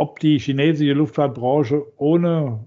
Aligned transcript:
ob 0.00 0.18
die 0.18 0.38
chinesische 0.38 0.94
Luftfahrtbranche 0.94 1.84
ohne 1.98 2.58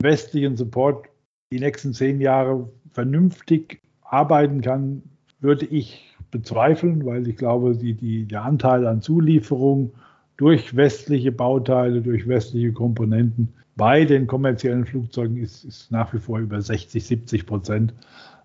westlichen 0.00 0.56
Support 0.56 1.06
die 1.52 1.58
nächsten 1.58 1.92
zehn 1.92 2.20
Jahre 2.20 2.70
vernünftig 2.92 3.80
arbeiten 4.02 4.60
kann, 4.60 5.02
würde 5.40 5.66
ich 5.66 6.14
bezweifeln, 6.30 7.04
weil 7.04 7.26
ich 7.26 7.36
glaube, 7.36 7.74
die, 7.74 7.94
die, 7.94 8.26
der 8.26 8.44
Anteil 8.44 8.86
an 8.86 9.02
Zulieferung 9.02 9.92
durch 10.36 10.76
westliche 10.76 11.32
Bauteile, 11.32 12.00
durch 12.00 12.28
westliche 12.28 12.72
Komponenten 12.72 13.52
bei 13.74 14.04
den 14.04 14.28
kommerziellen 14.28 14.86
Flugzeugen 14.86 15.38
ist, 15.38 15.64
ist 15.64 15.90
nach 15.90 16.14
wie 16.14 16.18
vor 16.18 16.38
über 16.38 16.60
60, 16.60 17.04
70 17.04 17.44
Prozent, 17.44 17.92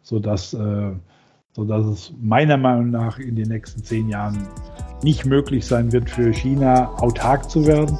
sodass, 0.01 0.55
äh, 0.55 0.91
sodass 1.51 1.85
es 1.85 2.13
meiner 2.19 2.57
Meinung 2.57 2.89
nach 2.89 3.19
in 3.19 3.35
den 3.35 3.49
nächsten 3.49 3.83
zehn 3.83 4.09
Jahren 4.09 4.47
nicht 5.03 5.23
möglich 5.23 5.67
sein 5.67 5.91
wird, 5.91 6.09
für 6.09 6.33
China 6.33 6.89
autark 6.97 7.47
zu 7.47 7.67
werden. 7.67 7.99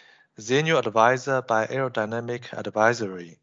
Senior 0.41 0.79
Advisor 0.79 1.43
bei 1.43 1.69
Aerodynamic 1.69 2.51
Advisory. 2.55 3.37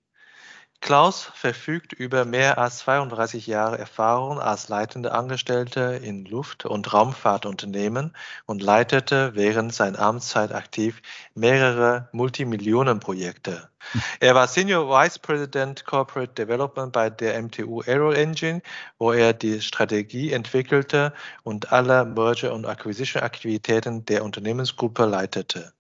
Klaus 0.81 1.31
verfügt 1.35 1.93
über 1.93 2.25
mehr 2.25 2.59
als 2.59 2.79
32 2.79 3.47
Jahre 3.47 3.79
Erfahrung 3.79 4.41
als 4.41 4.69
leitender 4.69 5.15
Angestellter 5.15 6.01
in 6.01 6.25
Luft- 6.25 6.67
und 6.67 6.93
Raumfahrtunternehmen 6.93 8.17
und 8.47 8.63
leitete 8.63 9.37
während 9.37 9.73
seiner 9.73 10.01
Amtszeit 10.01 10.53
aktiv 10.53 11.01
mehrere 11.35 12.09
Multimillionenprojekte. 12.11 13.71
Er 14.19 14.35
war 14.35 14.49
Senior 14.49 14.89
Vice 14.89 15.21
President 15.21 15.85
Corporate 15.85 16.33
Development 16.35 16.93
bei 16.93 17.11
der 17.11 17.41
MTU 17.41 17.81
Aero 17.83 18.11
Engine, 18.11 18.61
wo 18.99 19.13
er 19.13 19.33
die 19.33 19.61
Strategie 19.61 20.33
entwickelte 20.33 21.13
und 21.45 21.73
alle 21.73 22.05
Merger- 22.05 22.53
und 22.53 22.67
Acquisition-Aktivitäten 22.67 24.05
der 24.05 24.25
Unternehmensgruppe 24.25 25.07
leitete. 25.07 25.73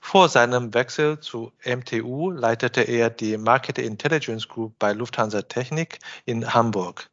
Vor 0.00 0.28
seinem 0.28 0.74
Wechsel 0.74 1.20
zu 1.20 1.52
MTU 1.64 2.30
leitete 2.30 2.80
er 2.80 3.10
die 3.10 3.36
Market 3.36 3.78
Intelligence 3.78 4.48
Group 4.48 4.74
bei 4.78 4.92
Lufthansa 4.92 5.42
Technik 5.42 5.98
in 6.24 6.52
Hamburg. 6.52 7.08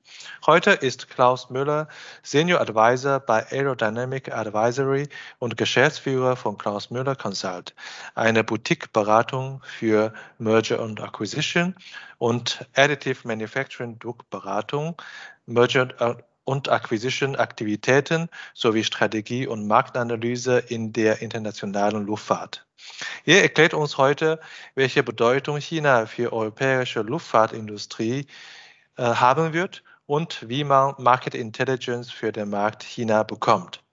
Heute 0.46 0.72
ist 0.72 1.10
Klaus 1.10 1.50
Müller 1.50 1.88
Senior 2.24 2.62
Advisor 2.62 3.20
bei 3.20 3.46
Aerodynamic 3.52 4.34
Advisory 4.34 5.10
und 5.40 5.58
Geschäftsführer 5.58 6.36
von 6.36 6.58
Klaus 6.58 6.90
Müller 6.90 7.16
Consult, 7.16 7.76
eine 8.16 8.44
Boutique-Beratung 8.44 9.62
für 9.64 10.14
Merger 10.40 10.82
und 10.82 11.02
Acquisition 11.02 11.76
und 12.18 12.66
Additive 12.76 13.28
Manufacturing 13.28 14.00
Druckberatung, 14.00 15.00
Merger 15.46 16.24
und 16.48 16.70
Acquisition-Aktivitäten 16.70 18.30
sowie 18.54 18.86
Strategie 18.86 19.46
und 19.46 19.68
Marktanalyse 19.68 20.60
in 20.60 20.94
der 20.94 21.22
internationalen 21.22 22.06
Luftfahrt. 22.06 22.66
Er 23.26 23.42
erklärt 23.42 23.74
uns 23.74 23.98
heute, 23.98 24.40
welche 24.74 25.04
Bedeutung 25.04 25.58
China 25.58 26.06
für 26.06 26.32
europäische 26.32 27.02
Luftfahrtindustrie 27.02 28.28
äh, 28.96 29.04
haben 29.04 29.52
wird 29.52 29.84
und 30.06 30.48
wie 30.48 30.64
man 30.64 30.96
Market 30.98 31.36
Intelligence 31.36 32.10
für 32.10 32.32
den 32.32 32.50
Markt 32.50 32.82
China 32.82 33.24
bekommt. 33.24 33.84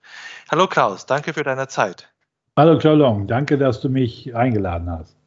Hallo 0.49 0.67
Klaus, 0.67 1.05
danke 1.05 1.33
für 1.33 1.43
deine 1.43 1.67
Zeit. 1.67 2.09
Hallo 2.55 2.77
Xiaolong, 2.77 3.27
danke, 3.27 3.57
dass 3.57 3.81
du 3.81 3.89
mich 3.89 4.33
eingeladen 4.33 4.89
hast. 4.89 5.17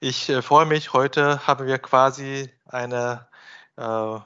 Ich 0.00 0.28
äh, 0.28 0.42
freue 0.42 0.66
mich, 0.66 0.92
heute 0.94 1.46
haben 1.46 1.68
wir 1.68 1.78
quasi 1.78 2.50
eine 2.66 3.28
äh, 3.76 4.18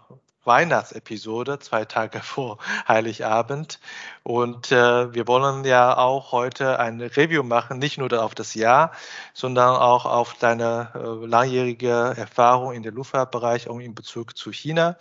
Weihnachtsepisode, 0.45 1.59
zwei 1.59 1.85
Tage 1.85 2.19
vor 2.23 2.59
Heiligabend. 2.87 3.81
Und 4.23 4.73
äh, 4.73 5.13
wir 5.15 5.27
wollen 5.27 5.65
ja 5.65 5.97
auch 5.97 6.33
heute 6.33 6.79
ein 6.79 7.01
Review 7.01 7.43
machen, 7.43 7.79
nicht 7.79 7.99
nur 7.99 8.13
auf 8.23 8.35
das 8.35 8.55
Jahr, 8.55 8.93
sondern 9.33 9.77
auch 9.77 10.05
auf 10.07 10.35
deine 10.35 10.91
äh, 10.95 11.27
langjährige 11.27 12.15
Erfahrung 12.17 12.73
in 12.73 12.83
der 12.83 12.93
Luftfahrtbereich 12.93 13.69
und 13.69 13.81
in 13.81 13.95
Bezug 13.95 14.37
zu 14.37 14.53
China. 14.53 14.97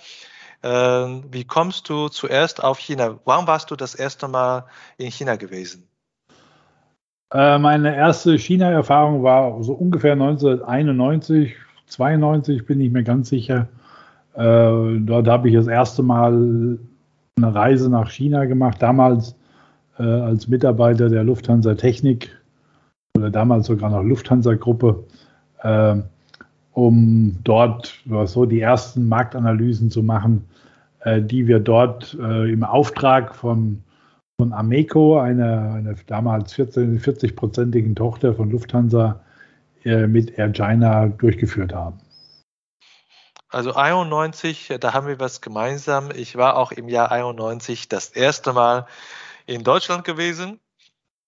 Äh, 0.61 0.69
wie 0.69 1.43
kommst 1.43 1.89
du 1.89 2.07
zuerst 2.09 2.63
auf 2.63 2.79
China? 2.79 3.19
Wann 3.25 3.47
warst 3.47 3.71
du 3.71 3.75
das 3.75 3.95
erste 3.95 4.27
Mal 4.27 4.65
in 4.97 5.11
China 5.11 5.35
gewesen? 5.35 5.87
Äh, 7.33 7.57
meine 7.57 7.95
erste 7.95 8.37
China-Erfahrung 8.37 9.23
war 9.23 9.61
so 9.63 9.73
ungefähr 9.73 10.13
1991, 10.13 11.55
92, 11.87 12.65
bin 12.65 12.79
ich 12.79 12.91
mir 12.91 13.03
ganz 13.03 13.29
sicher. 13.29 13.67
Äh, 14.35 14.99
dort 14.99 15.27
habe 15.27 15.49
ich 15.49 15.55
das 15.55 15.67
erste 15.67 16.03
Mal 16.03 16.79
eine 17.37 17.55
Reise 17.55 17.89
nach 17.89 18.09
China 18.09 18.45
gemacht, 18.45 18.81
damals 18.81 19.35
äh, 19.99 20.03
als 20.03 20.47
Mitarbeiter 20.47 21.09
der 21.09 21.23
Lufthansa 21.23 21.75
Technik 21.75 22.29
oder 23.17 23.29
damals 23.29 23.67
sogar 23.67 23.91
noch 23.91 24.03
Lufthansa 24.03 24.55
Gruppe, 24.55 25.03
äh, 25.61 25.95
um 26.73 27.37
dort 27.43 28.03
so 28.25 28.45
die 28.45 28.61
ersten 28.61 29.07
Marktanalysen 29.07 29.91
zu 29.91 30.01
machen, 30.01 30.45
äh, 31.01 31.21
die 31.21 31.47
wir 31.47 31.59
dort 31.59 32.17
äh, 32.19 32.51
im 32.51 32.63
Auftrag 32.63 33.35
von, 33.35 33.83
von 34.39 34.51
Ameco, 34.53 35.19
einer 35.19 35.73
eine 35.73 35.95
damals 36.07 36.55
40-prozentigen 36.55 37.95
Tochter 37.95 38.33
von 38.33 38.49
Lufthansa, 38.49 39.19
äh, 39.85 40.07
mit 40.07 40.37
Air 40.37 40.51
China 40.53 41.07
durchgeführt 41.07 41.73
haben. 41.73 41.97
Also 43.53 43.75
91, 43.75 44.73
da 44.79 44.93
haben 44.93 45.05
wir 45.05 45.19
was 45.19 45.39
gemeinsam. 45.39 46.09
Ich 46.09 46.35
war 46.35 46.57
auch 46.57 46.71
im 46.71 46.89
Jahr 46.89 47.11
91 47.11 47.87
das 47.87 48.09
erste 48.09 48.51
Mal 48.51 48.87
in 49.45 49.63
Deutschland 49.63 50.05
gewesen. 50.05 50.59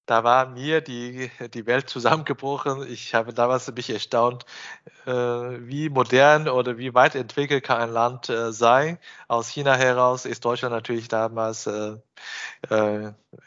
Da 0.07 0.23
war 0.23 0.47
mir 0.47 0.81
die, 0.81 1.29
die 1.53 1.67
Welt 1.67 1.87
zusammengebrochen. 1.87 2.87
Ich 2.91 3.13
habe 3.13 3.31
damals 3.31 3.71
mich 3.71 3.91
erstaunt, 3.91 4.45
äh, 5.05 5.11
wie 5.11 5.89
modern 5.89 6.49
oder 6.49 6.79
wie 6.79 6.95
weit 6.95 7.13
entwickelt 7.13 7.63
kann 7.63 7.79
ein 7.81 7.91
Land 7.91 8.29
äh, 8.29 8.51
sein. 8.51 8.97
Aus 9.27 9.47
China 9.49 9.75
heraus 9.75 10.25
ist 10.25 10.45
Deutschland 10.45 10.73
natürlich 10.73 11.07
damals 11.07 11.67
äh, 11.67 11.97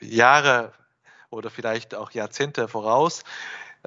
Jahre 0.00 0.72
oder 1.30 1.50
vielleicht 1.50 1.96
auch 1.96 2.12
Jahrzehnte 2.12 2.68
voraus. 2.68 3.24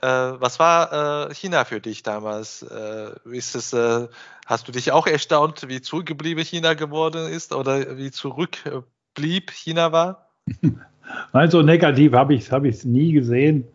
Äh, 0.02 0.08
was 0.08 0.60
war 0.60 1.30
äh, 1.30 1.34
China 1.34 1.66
für 1.66 1.82
dich 1.82 2.04
damals? 2.04 2.64
Äh, 2.64 3.12
ist 3.30 3.56
es, 3.56 3.76
hast 4.46 4.68
du 4.68 4.72
dich 4.72 4.92
auch 4.92 5.08
erstaunt, 5.08 5.68
wie 5.68 5.82
zurückgeblieben 5.82 6.44
China 6.44 6.74
geworden 6.74 7.28
ist 7.28 7.54
oder 7.54 7.98
wie 7.98 8.12
zurückblieb 8.12 9.52
China 9.52 9.92
war? 9.92 10.28
Nein, 11.34 11.52
so 11.52 11.62
negativ 11.62 12.14
habe 12.14 12.34
ich 12.34 12.42
es 12.42 12.52
hab 12.52 12.64
nie 12.64 13.12
gesehen. 13.12 13.66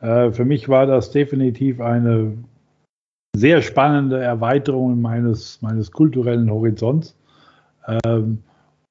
Für 0.00 0.44
mich 0.44 0.68
war 0.68 0.86
das 0.86 1.12
definitiv 1.12 1.80
eine 1.80 2.36
sehr 3.36 3.62
spannende 3.62 4.20
Erweiterung 4.20 5.00
meines, 5.00 5.62
meines 5.62 5.92
kulturellen 5.92 6.50
Horizonts. 6.50 7.16
Ähm, 8.04 8.42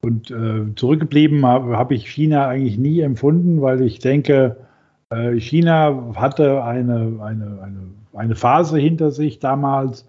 und 0.02 0.34
zurückgeblieben 0.78 1.46
habe 1.46 1.78
hab 1.78 1.92
ich 1.92 2.08
China 2.08 2.48
eigentlich 2.48 2.78
nie 2.78 3.02
empfunden, 3.02 3.62
weil 3.62 3.82
ich 3.82 4.00
denke, 4.00 4.56
China 5.40 6.13
hatte 6.16 6.63
eine, 6.63 7.19
eine, 7.22 7.59
eine, 7.61 7.91
eine 8.13 8.35
Phase 8.35 8.79
hinter 8.79 9.11
sich 9.11 9.40
damals 9.40 10.08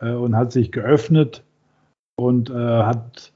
äh, 0.00 0.12
und 0.12 0.36
hat 0.36 0.52
sich 0.52 0.72
geöffnet 0.72 1.44
und 2.16 2.50
äh, 2.50 2.54
hat 2.54 3.32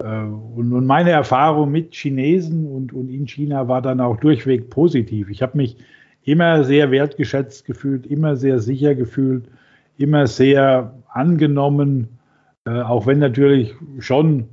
und, 0.00 0.86
meine 0.86 1.10
Erfahrung 1.10 1.72
mit 1.72 1.92
Chinesen 1.92 2.68
und, 2.68 2.92
und 2.92 3.08
in 3.08 3.26
China 3.26 3.66
war 3.66 3.82
dann 3.82 4.00
auch 4.00 4.16
durchweg 4.16 4.70
positiv. 4.70 5.28
Ich 5.28 5.42
habe 5.42 5.56
mich 5.56 5.76
immer 6.22 6.62
sehr 6.62 6.92
wertgeschätzt 6.92 7.64
gefühlt, 7.64 8.06
immer 8.06 8.36
sehr 8.36 8.60
sicher 8.60 8.94
gefühlt, 8.94 9.48
immer 9.96 10.28
sehr 10.28 10.94
angenommen, 11.08 12.20
auch 12.64 13.08
wenn 13.08 13.18
natürlich 13.18 13.74
schon 13.98 14.48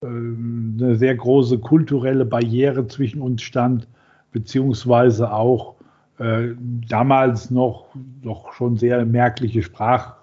eine 0.00 0.94
sehr 0.94 1.16
große 1.16 1.58
kulturelle 1.58 2.24
Barriere 2.24 2.86
zwischen 2.86 3.22
uns 3.22 3.42
stand, 3.42 3.88
beziehungsweise 4.32 5.32
auch 5.32 5.74
äh, 6.18 6.54
damals 6.88 7.50
noch, 7.50 7.86
noch 8.22 8.52
schon 8.52 8.76
sehr 8.76 9.04
merkliche 9.04 9.62
Sprach, 9.62 10.14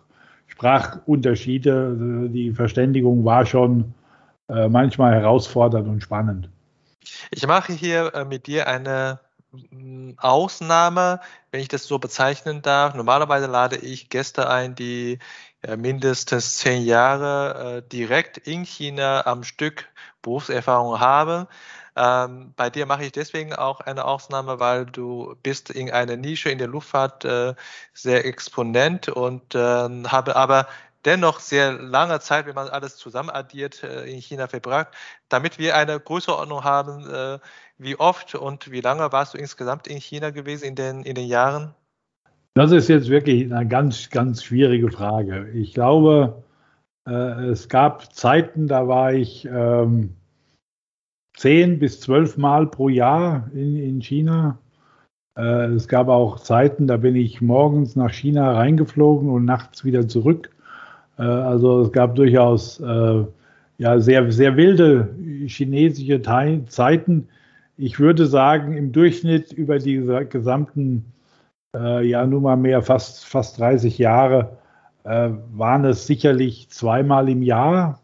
Sprachunterschiede. 0.48 2.30
Die 2.30 2.52
Verständigung 2.52 3.26
war 3.26 3.46
schon 3.46 3.94
äh, 4.50 4.68
manchmal 4.68 5.14
herausfordernd 5.14 5.88
und 5.88 6.02
spannend. 6.02 6.50
Ich 7.32 7.46
mache 7.48 7.74
hier 7.74 8.14
äh, 8.14 8.26
mit 8.26 8.48
dir 8.48 8.68
eine 8.68 9.20
mm, 9.52 10.12
Ausnahme, 10.18 11.20
wenn 11.52 11.62
ich 11.62 11.68
das 11.68 11.86
so 11.86 12.00
bezeichnen 12.00 12.62
darf. 12.62 12.96
Normalerweise 12.96 13.48
lade 13.48 13.78
ich 13.78 14.10
Gäste 14.10 14.50
ein, 14.50 14.76
die 14.76 15.20
äh, 15.62 15.78
mindestens 15.78 16.58
zehn 16.58 16.84
Jahre 16.84 17.78
äh, 17.78 17.90
direkt 17.90 18.38
in 18.38 18.64
China 18.64 19.26
am 19.26 19.44
Stück 19.44 19.86
Berufserfahrung 20.22 21.00
haben. 21.00 21.48
Ähm, 21.95 22.54
bei 22.56 22.69
dir 22.69 22.86
mache 22.86 23.06
ich 23.06 23.12
deswegen 23.12 23.54
auch 23.54 23.80
eine 23.81 24.06
Ausnahme, 24.06 24.60
weil 24.60 24.86
du 24.86 25.36
bist 25.44 25.69
in 25.69 25.92
einer 25.92 26.18
Nische 26.18 26.50
in 26.50 26.57
der 26.57 26.68
Luftfahrt 26.68 27.25
äh, 27.25 27.54
sehr 27.94 28.25
exponent 28.25 29.10
und 29.10 29.56
äh, 29.56 29.60
habe 29.60 30.36
aber 30.36 30.68
dennoch 31.06 31.40
sehr 31.40 31.74
lange 31.74 32.19
Zeit, 32.19 32.45
wenn 32.45 32.56
man 32.56 32.69
alles 32.69 32.98
zusammen 32.98 33.30
addiert, 33.30 33.84
äh, 33.84 34.06
in 34.06 34.19
China 34.19 34.48
verbracht, 34.48 34.88
damit 35.30 35.60
wir 35.60 35.75
eine 35.75 36.00
Größenordnung 36.00 36.63
haben, 36.63 37.10
äh, 37.10 37.40
wie 37.78 38.00
oft 38.00 38.36
und 38.36 38.72
wie 38.72 38.81
lange 38.81 39.12
warst 39.12 39.34
du 39.34 39.38
insgesamt 39.38 39.88
in 39.88 39.98
China 39.98 40.30
gewesen 40.31 40.66
in 40.66 40.75
den, 40.75 41.04
in 41.04 41.16
den 41.16 41.28
Jahren? 41.28 41.75
Das 42.56 42.72
ist 42.72 42.88
jetzt 42.88 43.10
wirklich 43.10 43.51
eine 43.51 43.68
ganz, 43.68 44.10
ganz 44.10 44.44
schwierige 44.44 44.92
Frage. 44.92 45.50
Ich 45.50 45.74
glaube, 45.74 46.44
äh, 47.07 47.12
es 47.12 47.68
gab 47.68 48.13
Zeiten, 48.13 48.68
da 48.68 48.88
war 48.88 49.13
ich 49.13 49.46
ähm, 49.46 50.16
zehn 51.36 51.80
bis 51.80 52.00
zwölf 52.00 52.38
Mal 52.38 52.68
pro 52.68 52.90
Jahr 52.90 53.50
in, 53.54 53.78
in 53.78 54.02
China. 54.02 54.58
Äh, 55.38 55.66
es 55.74 55.88
gab 55.88 56.08
auch 56.08 56.40
Zeiten, 56.40 56.88
da 56.88 56.98
bin 56.98 57.16
ich 57.16 57.42
morgens 57.42 57.96
nach 57.96 58.12
China 58.12 58.54
reingeflogen 58.54 59.30
und 59.30 59.46
nachts 59.46 59.84
wieder 59.84 60.08
zurück. 60.08 60.52
Äh, 61.18 61.24
also 61.24 61.82
es 61.82 61.92
gab 61.92 62.16
durchaus 62.16 62.80
äh, 62.80 63.24
ja, 63.78 64.00
sehr, 64.00 64.32
sehr 64.32 64.56
wilde 64.56 65.16
chinesische 65.48 66.22
Te 66.22 66.64
Zeiten. 66.68 67.28
Ich 67.78 68.00
würde 68.00 68.28
sagen, 68.28 68.78
im 68.78 68.92
Durchschnitt 68.92 69.52
über 69.52 69.80
die 69.80 69.98
gesamten, 70.30 71.06
äh, 71.76 72.06
ja, 72.08 72.26
nun 72.26 72.44
mal 72.44 72.56
mehr, 72.56 72.84
fast, 72.84 73.26
fast 73.26 73.60
30 73.60 73.98
Jahre, 73.98 74.58
äh, 75.04 75.32
waren 75.54 75.86
es 75.86 76.06
sicherlich 76.08 76.70
zweimal 76.70 77.30
im 77.30 77.42
Jahr, 77.42 78.00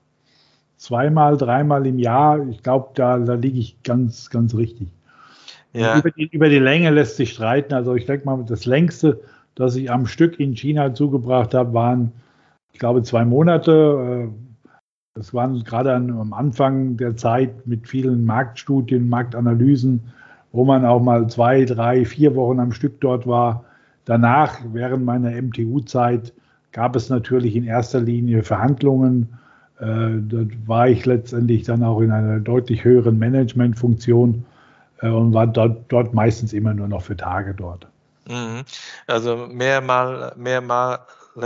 zweimal, 0.80 1.38
dreimal 1.38 1.86
im 1.86 2.00
Jahr. 2.00 2.48
Ich 2.48 2.64
glaube, 2.64 2.90
da, 2.96 3.20
da 3.20 3.36
liege 3.36 3.60
ich 3.60 3.84
ganz, 3.84 4.30
ganz 4.30 4.56
richtig. 4.56 4.88
Ja. 5.74 6.00
Über, 6.00 6.10
die, 6.10 6.28
über, 6.32 6.50
die, 6.50 6.58
Länge 6.58 6.90
lässt 6.90 7.18
sich 7.18 7.34
streiten. 7.34 7.74
Also 7.74 7.94
ich 7.94 8.06
denke 8.06 8.26
mal, 8.26 8.44
das 8.44 8.66
längste, 8.66 9.22
das 9.54 9.76
ich 9.76 9.92
am 9.92 10.08
Stück 10.08 10.40
in 10.40 10.56
China 10.56 10.96
zugebracht 10.96 11.54
habe, 11.54 11.74
waren, 11.74 12.12
ich 12.74 12.80
glaube, 12.80 13.04
zwei 13.04 13.26
Monate. 13.26 14.30
Das 15.14 15.34
waren 15.34 15.64
gerade 15.64 15.94
am 15.94 16.34
Anfang 16.34 16.98
der 16.98 17.16
Zeit 17.18 17.68
mit 17.68 17.88
vielen 17.88 18.26
Marktstudien, 18.26 19.10
Marktanalysen, 19.10 20.02
wo 20.52 20.66
man 20.66 20.86
auch 20.86 21.02
mal 21.02 21.28
zwei, 21.28 21.66
drei, 21.66 22.06
vier 22.06 22.36
Wochen 22.36 22.60
am 22.60 22.72
Stück 22.72 23.02
dort 23.02 23.28
war. 23.28 23.66
Danach, 24.06 24.60
während 24.72 25.06
meiner 25.06 25.30
MTU-Zeit, 25.30 26.34
gab 26.72 26.96
es 26.96 27.10
natürlich 27.10 27.56
in 27.56 27.66
erster 27.66 28.00
Linie 28.00 28.44
Verhandlungen 28.44 29.30
äh, 29.80 30.20
dort 30.20 30.68
war 30.68 30.90
ich 30.90 31.06
letztendlich 31.06 31.64
dann 31.64 31.84
auch 31.84 32.02
in 32.02 32.12
einer 32.12 32.40
deutlich 32.40 32.84
höheren 32.84 33.18
Managementfunktion 33.18 34.46
äh, 35.02 35.08
und 35.08 35.34
war 35.34 35.48
dort, 35.48 35.86
dort 35.88 36.14
meistens 36.14 36.52
immer 36.52 36.74
nur 36.74 36.90
noch 36.90 37.02
für 37.02 37.16
Tage 37.16 37.54
dort. 37.54 37.88
Mhm. 38.28 38.64
Also 39.08 39.48
mehrmal, 39.48 40.34
mehrmal 40.36 41.00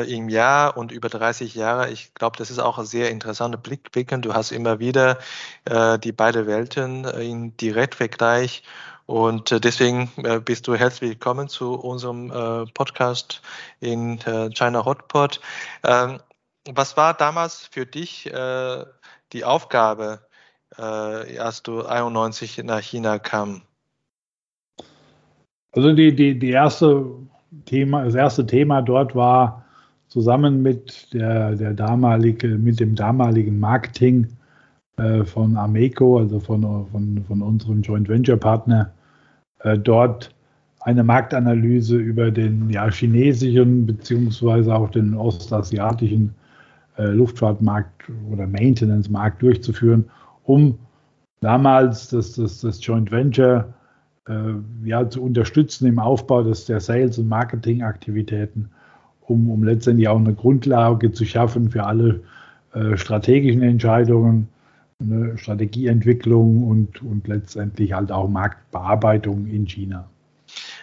im 0.07 0.29
Jahr 0.29 0.75
und 0.75 0.91
über 0.91 1.09
30 1.09 1.53
Jahre. 1.53 1.91
Ich 1.91 2.15
glaube, 2.15 2.37
das 2.37 2.49
ist 2.49 2.57
auch 2.57 2.79
ein 2.79 2.85
sehr 2.85 3.11
interessanter 3.11 3.59
Blickwinkel. 3.59 4.21
Du 4.21 4.33
hast 4.33 4.51
immer 4.51 4.79
wieder 4.79 5.19
äh, 5.65 5.99
die 5.99 6.11
beiden 6.11 6.47
Welten 6.47 7.05
äh, 7.05 7.21
in 7.21 7.55
Direktvergleich. 7.57 8.63
Und 9.05 9.51
deswegen 9.65 10.09
bist 10.45 10.65
du 10.65 10.75
herzlich 10.75 11.09
willkommen 11.09 11.49
zu 11.49 11.73
unserem 11.73 12.29
Podcast 12.73 13.41
in 13.81 14.17
China 14.53 14.85
Hotpot. 14.85 15.41
Ähm, 15.83 16.19
was 16.71 16.97
war 16.97 17.13
damals 17.13 17.67
für 17.71 17.85
dich 17.85 18.31
äh, 18.31 18.85
die 19.33 19.43
Aufgabe, 19.43 20.19
äh, 20.77 21.37
als 21.39 21.63
du 21.63 21.85
91 21.85 22.63
nach 22.63 22.81
China 22.81 23.19
kam? 23.19 23.61
Also 25.71 25.93
die, 25.93 26.15
die, 26.15 26.37
die 26.37 26.51
erste 26.51 27.05
Thema, 27.65 28.05
das 28.05 28.15
erste 28.15 28.45
Thema 28.45 28.81
dort 28.81 29.15
war 29.15 29.65
zusammen 30.07 30.61
mit 30.61 31.11
der, 31.13 31.55
der 31.55 31.73
damalige, 31.73 32.47
mit 32.47 32.79
dem 32.79 32.95
damaligen 32.95 33.59
Marketing 33.59 34.27
äh, 34.97 35.23
von 35.23 35.57
Ameco, 35.57 36.19
also 36.19 36.39
von, 36.39 36.61
von, 36.91 37.25
von 37.27 37.41
unserem 37.41 37.81
Joint 37.81 38.07
Venture 38.07 38.37
Partner, 38.37 38.91
äh, 39.59 39.77
dort 39.77 40.33
eine 40.81 41.03
Marktanalyse 41.03 41.97
über 41.97 42.29
den 42.29 42.69
ja, 42.69 42.91
chinesischen 42.91 43.87
beziehungsweise 43.87 44.75
auch 44.75 44.89
den 44.91 45.15
ostasiatischen 45.15 46.35
äh, 46.97 47.05
Luftfahrtmarkt 47.05 48.09
oder 48.31 48.47
Maintenance-Markt 48.47 49.41
durchzuführen, 49.41 50.09
um 50.43 50.77
damals 51.41 52.09
das, 52.09 52.33
das, 52.33 52.61
das 52.61 52.85
Joint 52.85 53.11
Venture 53.11 53.73
äh, 54.27 54.33
ja, 54.85 55.09
zu 55.09 55.23
unterstützen 55.23 55.87
im 55.87 55.99
Aufbau 55.99 56.43
des, 56.43 56.65
der 56.65 56.79
Sales- 56.79 57.17
und 57.17 57.27
Marketing-Aktivitäten, 57.27 58.69
um, 59.21 59.49
um 59.49 59.63
letztendlich 59.63 60.07
auch 60.07 60.19
eine 60.19 60.33
Grundlage 60.33 61.11
zu 61.11 61.25
schaffen 61.25 61.71
für 61.71 61.83
alle 61.83 62.21
äh, 62.73 62.97
strategischen 62.97 63.61
Entscheidungen, 63.61 64.47
eine 65.01 65.37
Strategieentwicklung 65.37 66.63
und, 66.63 67.01
und 67.01 67.27
letztendlich 67.27 67.93
halt 67.93 68.11
auch 68.11 68.29
Marktbearbeitung 68.29 69.47
in 69.47 69.67
China. 69.67 70.09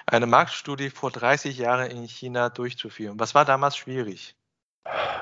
Eine 0.07 0.27
Marktstudie 0.27 0.91
vor 0.91 1.11
30 1.11 1.57
Jahren 1.59 1.91
in 1.91 2.07
China 2.09 2.49
durchzuführen. 2.49 3.19
Was 3.19 3.35
war 3.35 3.45
damals 3.45 3.77
schwierig? 3.77 4.35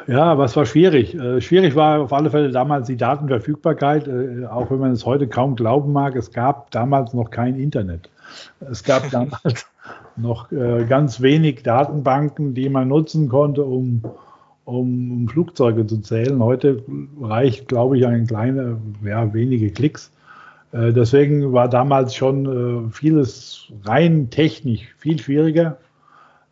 Ja, 0.06 0.38
was 0.38 0.56
war 0.56 0.64
schwierig? 0.64 1.14
Äh, 1.14 1.40
schwierig 1.40 1.76
war 1.76 2.00
auf 2.00 2.12
alle 2.12 2.30
Fälle 2.30 2.50
damals 2.50 2.86
die 2.86 2.96
Datenverfügbarkeit, 2.96 4.08
äh, 4.08 4.46
auch 4.46 4.70
wenn 4.70 4.78
man 4.78 4.92
es 4.92 5.04
heute 5.04 5.28
kaum 5.28 5.54
glauben 5.54 5.92
mag. 5.92 6.16
Es 6.16 6.32
gab 6.32 6.70
damals 6.70 7.12
noch 7.12 7.30
kein 7.30 7.58
Internet. 7.58 8.08
Es 8.60 8.84
gab 8.84 9.10
damals 9.10 9.66
noch 10.16 10.50
äh, 10.50 10.84
ganz 10.86 11.20
wenig 11.20 11.62
Datenbanken, 11.62 12.54
die 12.54 12.68
man 12.68 12.88
nutzen 12.88 13.28
konnte, 13.28 13.64
um, 13.64 14.02
um, 14.64 15.22
um 15.22 15.28
Flugzeuge 15.28 15.86
zu 15.86 15.98
zählen. 15.98 16.42
Heute 16.42 16.82
reicht, 17.20 17.68
glaube 17.68 17.98
ich, 17.98 18.06
ein 18.06 18.26
kleiner, 18.26 18.78
ja, 19.04 19.32
wenige 19.34 19.70
Klicks. 19.70 20.10
Äh, 20.72 20.92
deswegen 20.92 21.52
war 21.52 21.68
damals 21.68 22.14
schon 22.14 22.86
äh, 22.86 22.90
vieles 22.90 23.70
rein 23.84 24.30
technisch 24.30 24.88
viel 24.98 25.18
schwieriger. 25.18 25.78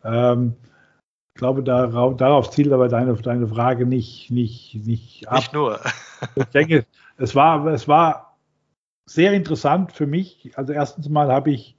Ähm, 0.03 0.53
ich 1.37 1.39
glaube, 1.39 1.61
darauf, 1.61 2.17
darauf 2.17 2.49
zielt 2.49 2.73
aber 2.73 2.87
deine, 2.87 3.13
deine 3.13 3.47
Frage 3.47 3.85
nicht, 3.85 4.31
nicht, 4.31 4.73
nicht 4.87 5.27
ab. 5.27 5.35
Nicht 5.35 5.53
nur. 5.53 5.79
ich 6.35 6.45
denke, 6.45 6.83
es 7.19 7.35
war, 7.35 7.63
es 7.67 7.87
war 7.87 8.37
sehr 9.05 9.33
interessant 9.33 9.91
für 9.91 10.07
mich. 10.07 10.51
Also 10.55 10.73
erstens 10.73 11.09
mal 11.09 11.31
habe 11.31 11.51
ich 11.51 11.75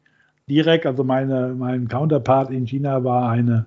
direkt, 0.48 0.86
also 0.86 1.02
meine, 1.02 1.56
mein 1.58 1.88
Counterpart 1.88 2.52
in 2.52 2.68
China 2.68 3.02
war 3.02 3.30
eine, 3.30 3.66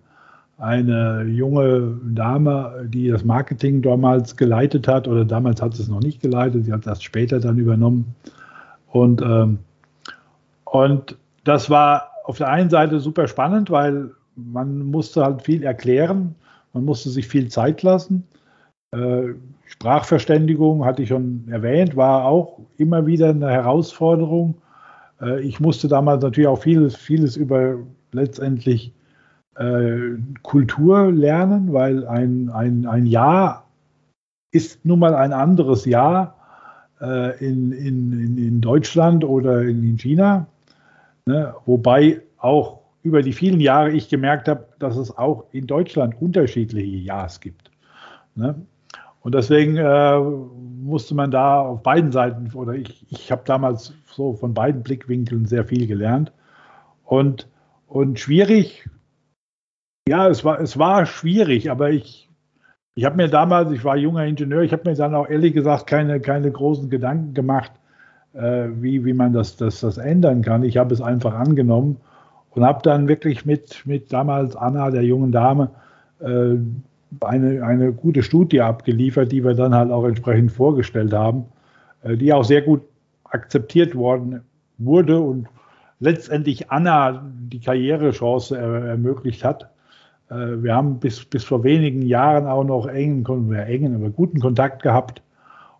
eine 0.57 1.23
junge 1.23 1.99
Dame, 2.05 2.85
die 2.87 3.09
das 3.09 3.25
Marketing 3.25 3.81
damals 3.81 4.37
geleitet 4.37 4.87
hat, 4.87 5.09
oder 5.09 5.25
damals 5.25 5.61
hat 5.61 5.73
sie 5.73 5.83
es 5.83 5.89
noch 5.89 5.99
nicht 5.99 6.21
geleitet, 6.21 6.63
sie 6.63 6.71
hat 6.71 6.87
das 6.87 7.03
später 7.03 7.41
dann 7.41 7.57
übernommen. 7.57 8.15
Und, 8.87 9.21
ähm, 9.21 9.59
und 10.63 11.17
das 11.43 11.69
war 11.69 12.11
auf 12.23 12.37
der 12.37 12.47
einen 12.47 12.69
Seite 12.69 13.01
super 13.01 13.27
spannend, 13.27 13.69
weil 13.69 14.11
man 14.35 14.85
musste 14.85 15.23
halt 15.23 15.41
viel 15.41 15.63
erklären, 15.63 16.35
man 16.73 16.85
musste 16.85 17.09
sich 17.09 17.27
viel 17.27 17.49
Zeit 17.49 17.83
lassen. 17.83 18.27
Äh, 18.91 19.33
Sprachverständigung, 19.65 20.83
hatte 20.83 21.03
ich 21.03 21.09
schon 21.09 21.47
erwähnt, 21.49 21.95
war 21.95 22.25
auch 22.25 22.59
immer 22.77 23.05
wieder 23.05 23.29
eine 23.29 23.49
Herausforderung. 23.49 24.55
Äh, 25.21 25.41
ich 25.41 25.59
musste 25.59 25.87
damals 25.87 26.23
natürlich 26.23 26.47
auch 26.47 26.61
vieles, 26.61 26.95
vieles 26.95 27.37
über 27.37 27.77
letztendlich 28.11 28.93
äh, 29.55 30.17
Kultur 30.43 31.11
lernen, 31.11 31.71
weil 31.71 32.05
ein, 32.07 32.49
ein, 32.49 32.85
ein 32.85 33.05
Jahr 33.05 33.67
ist 34.51 34.83
nun 34.85 34.99
mal 34.99 35.15
ein 35.15 35.33
anderes 35.33 35.85
Jahr 35.85 36.37
in, 37.39 37.71
in, 37.71 38.37
in 38.37 38.61
Deutschland 38.61 39.23
oder 39.23 39.63
in 39.63 39.97
China. 39.97 40.45
Ne? 41.25 41.55
Wobei 41.65 42.21
auch 42.37 42.80
über 43.03 43.21
die 43.21 43.33
vielen 43.33 43.59
Jahre 43.59 43.91
ich 43.91 44.09
gemerkt 44.09 44.47
habe, 44.47 44.67
dass 44.79 44.95
es 44.95 45.17
auch 45.17 45.45
in 45.51 45.67
Deutschland 45.67 46.21
unterschiedliche 46.21 46.97
Ja's 46.97 47.39
gibt. 47.39 47.71
Ne? 48.35 48.65
Und 49.21 49.35
deswegen 49.35 49.77
äh, 49.77 50.19
musste 50.19 51.15
man 51.15 51.31
da 51.31 51.59
auf 51.59 51.83
beiden 51.83 52.11
Seiten, 52.11 52.51
oder 52.53 52.73
ich, 52.73 53.05
ich 53.09 53.31
habe 53.31 53.43
damals 53.45 53.93
so 54.07 54.33
von 54.33 54.53
beiden 54.53 54.83
Blickwinkeln 54.83 55.45
sehr 55.45 55.65
viel 55.65 55.87
gelernt. 55.87 56.31
Und, 57.05 57.47
und 57.87 58.19
schwierig, 58.19 58.89
ja, 60.07 60.27
es 60.27 60.43
war, 60.43 60.59
es 60.59 60.77
war 60.77 61.05
schwierig, 61.05 61.69
aber 61.69 61.91
ich, 61.91 62.29
ich 62.95 63.05
habe 63.05 63.17
mir 63.17 63.27
damals, 63.27 63.71
ich 63.71 63.83
war 63.83 63.95
junger 63.95 64.25
Ingenieur, 64.25 64.61
ich 64.61 64.73
habe 64.73 64.89
mir 64.89 64.95
dann 64.95 65.13
auch 65.13 65.29
ehrlich 65.29 65.53
gesagt 65.53 65.87
keine, 65.87 66.19
keine 66.19 66.51
großen 66.51 66.89
Gedanken 66.89 67.33
gemacht, 67.33 67.71
äh, 68.33 68.69
wie, 68.73 69.05
wie 69.05 69.13
man 69.13 69.33
das, 69.33 69.55
das, 69.55 69.81
das 69.81 69.97
ändern 69.97 70.41
kann. 70.41 70.63
Ich 70.63 70.77
habe 70.77 70.93
es 70.93 71.01
einfach 71.01 71.35
angenommen 71.35 71.97
und 72.51 72.63
habe 72.63 72.81
dann 72.83 73.07
wirklich 73.07 73.45
mit, 73.45 73.81
mit 73.85 74.11
damals 74.11 74.55
Anna, 74.55 74.91
der 74.91 75.03
jungen 75.03 75.31
Dame, 75.31 75.71
äh, 76.19 76.55
eine, 77.19 77.63
eine 77.63 77.91
gute 77.91 78.23
Studie 78.23 78.61
abgeliefert, 78.61 79.31
die 79.31 79.43
wir 79.43 79.53
dann 79.53 79.75
halt 79.75 79.91
auch 79.91 80.05
entsprechend 80.05 80.51
vorgestellt 80.51 81.13
haben, 81.13 81.45
äh, 82.03 82.15
die 82.15 82.31
auch 82.33 82.43
sehr 82.43 82.61
gut 82.61 82.81
akzeptiert 83.25 83.95
worden 83.95 84.41
wurde 84.77 85.19
und 85.19 85.47
letztendlich 85.99 86.71
Anna 86.71 87.23
die 87.51 87.59
Karrierechance 87.59 88.57
er, 88.57 88.85
ermöglicht 88.85 89.43
hat. 89.43 89.69
Äh, 90.29 90.63
wir 90.63 90.75
haben 90.75 90.99
bis, 90.99 91.23
bis 91.25 91.43
vor 91.43 91.63
wenigen 91.63 92.01
Jahren 92.01 92.47
auch 92.47 92.63
noch 92.63 92.87
engen, 92.87 93.53
engen, 93.53 93.95
aber 93.95 94.09
guten 94.09 94.39
Kontakt 94.39 94.81
gehabt 94.81 95.21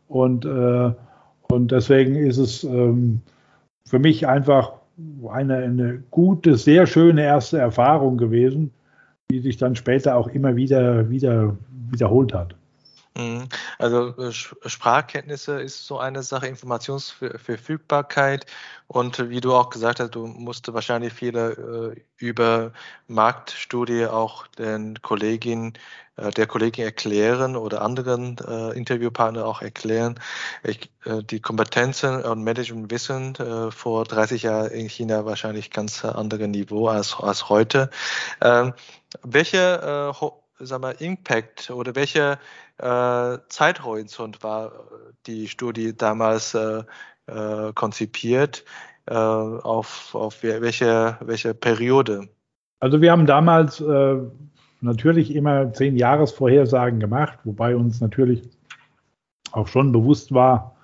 und, 0.08 0.46
äh, 0.46 0.92
und 1.50 1.72
deswegen 1.72 2.16
ist 2.16 2.38
es 2.38 2.64
ähm, 2.64 3.22
für 3.86 4.00
mich 4.00 4.28
einfach 4.28 4.74
eine, 5.30 5.58
eine 5.58 6.04
gute, 6.12 6.56
sehr 6.58 6.86
schöne 6.88 7.24
erste 7.24 7.58
Erfahrung 7.58 8.18
gewesen, 8.18 8.72
die 9.30 9.40
sich 9.40 9.58
dann 9.58 9.76
später 9.76 10.16
auch 10.16 10.28
immer 10.28 10.56
wieder, 10.56 11.10
wieder 11.10 11.56
wiederholt 11.90 12.34
hat. 12.34 12.56
Mhm. 13.16 13.50
Also 13.78 14.16
äh, 14.18 14.32
Sprachkenntnisse 14.32 15.60
ist 15.62 15.86
so 15.86 16.00
eine 16.00 16.24
Sache, 16.24 16.48
Informationsverfügbarkeit 16.48 18.46
und 18.88 19.30
wie 19.30 19.42
du 19.42 19.54
auch 19.54 19.70
gesagt 19.70 20.00
hast, 20.00 20.16
du 20.16 20.28
musst 20.28 20.74
wahrscheinlich 20.74 21.14
viele 21.14 21.94
äh, 21.98 22.02
über 22.18 22.72
Marktstudie 23.08 24.06
auch 24.06 24.48
den 24.48 25.02
Kolleginnen, 25.02 25.74
äh, 26.16 26.32
der 26.32 26.48
Kollegin 26.48 26.86
erklären 26.86 27.58
oder 27.58 27.82
anderen 27.82 28.38
äh, 28.48 28.78
Interviewpartner 28.78 29.46
auch 29.46 29.62
erklären. 29.62 30.18
Ich, 30.64 30.90
äh, 31.04 31.22
die 31.22 31.42
Kompetenzen 31.42 32.24
und 32.24 32.46
Managementwissen 32.46 33.36
äh, 33.36 33.72
vor 33.72 34.06
30 34.06 34.44
Jahren 34.44 34.72
in 34.72 34.88
China 34.88 35.26
wahrscheinlich 35.26 35.70
ganz 35.72 36.06
andere 36.06 36.48
Niveau 36.48 36.88
als, 36.88 37.18
als 37.20 37.50
heute. 37.50 37.90
Ähm, 38.42 38.74
welche 39.24 40.14
sag 40.64 40.82
mal, 40.82 40.96
Impact 41.00 41.70
oder 41.72 41.96
welcher 41.96 42.40
äh, 42.82 43.40
Zeithorizont 43.50 44.44
war 44.44 44.68
äh, 44.68 45.14
die 45.28 45.48
Studie 45.48 45.96
damals 45.96 46.54
äh, 46.54 46.84
äh, 47.28 47.74
konzipiert? 47.74 48.66
Äh, 49.08 49.14
auf, 49.16 50.14
auf 50.14 50.44
welche, 50.44 51.18
welche 51.22 51.54
Periode? 51.54 52.28
Also 52.80 53.02
wir 53.02 53.12
haben 53.12 53.26
damals 53.26 53.82
äh, 53.82 54.18
natürlich 54.82 55.36
immer 55.36 55.74
zehn 55.74 55.96
Jahresvorhersagen 55.96 57.00
gemacht, 57.00 57.40
wobei 57.44 57.76
uns 57.76 58.00
natürlich 58.00 58.44
auch 59.52 59.68
schon 59.68 59.92
bewusst 59.92 60.34
war, 60.34 60.76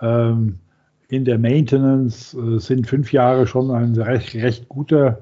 ähm, 0.00 0.60
in 1.08 1.24
der 1.24 1.38
Maintenance 1.38 2.32
sind 2.32 2.86
fünf 2.86 3.12
Jahre 3.12 3.46
schon 3.46 3.70
ein 3.70 3.96
recht, 3.96 4.34
recht 4.34 4.68
guter 4.68 5.20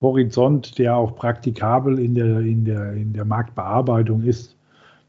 Horizont, 0.00 0.78
der 0.78 0.96
auch 0.96 1.16
praktikabel 1.16 1.98
in 1.98 2.14
der, 2.14 2.38
in 2.40 2.64
der, 2.64 2.92
in 2.92 3.12
der 3.12 3.24
Marktbearbeitung 3.24 4.22
ist. 4.22 4.56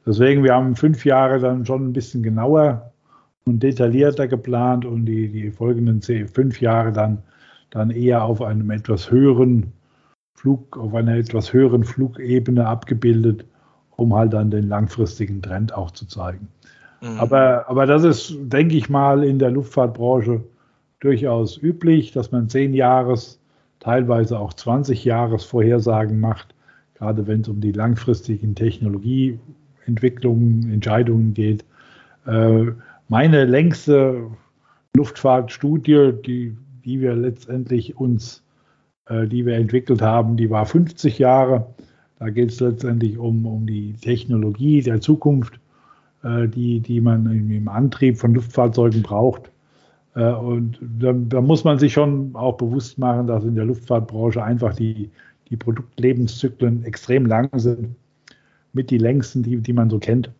Deswegen, 0.10 0.44
wir 0.44 0.56
haben 0.56 0.76
fünf 0.76 1.06
Jahre 1.06 1.38
dann 1.38 1.68
schon 1.68 1.90
ein 1.90 1.94
bisschen 1.94 2.24
genauer 2.24 2.92
und 3.46 3.62
detaillierter 3.62 4.28
geplant 4.28 4.84
und 4.84 5.06
die, 5.06 5.28
die 5.28 5.52
folgenden 5.52 6.02
fünf 6.02 6.60
Jahre 6.60 6.92
dann, 6.92 7.20
dann 7.70 7.92
eher 7.92 8.24
auf 8.24 8.42
einem 8.42 8.72
etwas 8.72 9.12
höheren 9.12 9.72
Flug, 10.34 10.76
auf 10.78 10.96
einer 10.96 11.16
etwas 11.16 11.54
höheren 11.54 11.84
Flugebene 11.84 12.66
abgebildet, 12.66 13.46
um 13.98 14.16
halt 14.16 14.34
dann 14.34 14.50
den 14.50 14.68
langfristigen 14.68 15.44
Trend 15.44 15.76
auch 15.76 15.92
zu 15.92 16.08
zeigen. 16.08 16.48
Mhm. 17.02 17.20
Aber, 17.20 17.70
aber 17.70 17.86
das 17.86 18.04
ist, 18.04 18.34
denke 18.40 18.78
ich 18.78 18.90
mal, 18.90 19.24
in 19.24 19.38
der 19.38 19.52
Luftfahrtbranche 19.52 20.44
durchaus 21.02 21.62
üblich, 21.62 22.14
dass 22.14 22.32
man 22.32 22.50
zehn 22.50 22.74
Jahres 22.74 23.40
teilweise 23.80 24.40
auch 24.40 24.54
20 24.54 25.06
Jahresvorhersagen 25.06 26.20
macht, 26.20 26.56
gerade 26.96 27.28
wenn 27.28 27.42
es 27.42 27.48
um 27.48 27.62
die 27.62 27.74
langfristigen 27.74 28.56
Technologieentwicklungen, 29.96 30.72
Entscheidungen 30.72 31.34
geht. 31.34 31.66
Äh, 32.26 32.72
meine 33.08 33.46
längste 33.46 34.28
Luftfahrtstudie, 34.96 36.14
die, 36.26 36.56
die 36.86 37.02
wir 37.02 37.16
letztendlich 37.16 37.98
uns, 37.98 38.44
äh, 39.08 39.28
die 39.28 39.46
wir 39.46 39.56
entwickelt 39.56 40.02
haben, 40.02 40.38
die 40.38 40.50
war 40.50 40.66
50 40.66 41.20
Jahre. 41.20 41.68
Da 42.20 42.30
geht 42.30 42.52
es 42.52 42.60
letztendlich 42.60 43.18
um, 43.18 43.46
um 43.46 43.66
die 43.66 43.94
Technologie 43.94 44.82
der 44.82 45.02
Zukunft, 45.02 45.60
äh, 46.24 46.48
die, 46.48 46.80
die 46.82 47.02
man 47.02 47.26
im 47.50 47.68
Antrieb 47.68 48.18
von 48.18 48.34
Luftfahrzeugen 48.34 49.02
braucht. 49.02 49.52
Und 50.16 50.80
da, 50.82 51.14
da, 51.14 51.40
muss 51.40 51.64
man 51.64 51.78
sich 51.78 51.94
schon 51.94 52.32
auch 52.34 52.58
bewusst 52.58 52.98
machen, 52.98 53.28
dass 53.28 53.46
in 53.46 53.54
der 53.54 53.64
Luftfahrtbranche 53.64 54.44
einfach 54.44 54.76
die, 54.76 55.12
die 55.50 55.56
Produktlebenszyklen 55.56 56.84
extrem 56.84 57.28
lang 57.28 57.48
sind, 57.58 57.96
mit 58.74 58.90
die 58.90 58.98
längsten, 58.98 59.44
die, 59.44 59.58
die 59.58 59.74
man 59.74 59.90
so 59.90 60.00
kennt. 60.00 60.32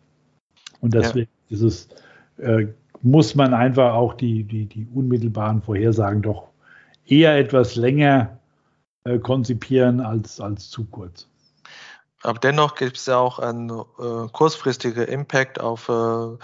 Und 0.80 0.94
deswegen 0.94 1.30
ja. 1.48 1.56
ist 1.56 1.62
es, 1.62 1.88
äh, 2.38 2.66
muss 3.02 3.34
man 3.34 3.54
einfach 3.54 3.94
auch 3.94 4.14
die, 4.14 4.44
die, 4.44 4.66
die 4.66 4.86
unmittelbaren 4.94 5.62
Vorhersagen 5.62 6.22
doch 6.22 6.48
eher 7.06 7.36
etwas 7.36 7.76
länger 7.76 8.38
äh, 9.04 9.18
konzipieren 9.18 10.00
als, 10.00 10.40
als 10.40 10.70
zu 10.70 10.84
kurz. 10.84 11.28
Aber 12.22 12.38
dennoch 12.38 12.74
gibt 12.74 12.98
es 12.98 13.06
ja 13.06 13.16
auch 13.18 13.38
einen 13.38 13.70
äh, 13.70 14.28
kurzfristigen 14.32 15.04
Impact 15.04 15.58
auf 15.60 15.88
äh, 15.88 16.36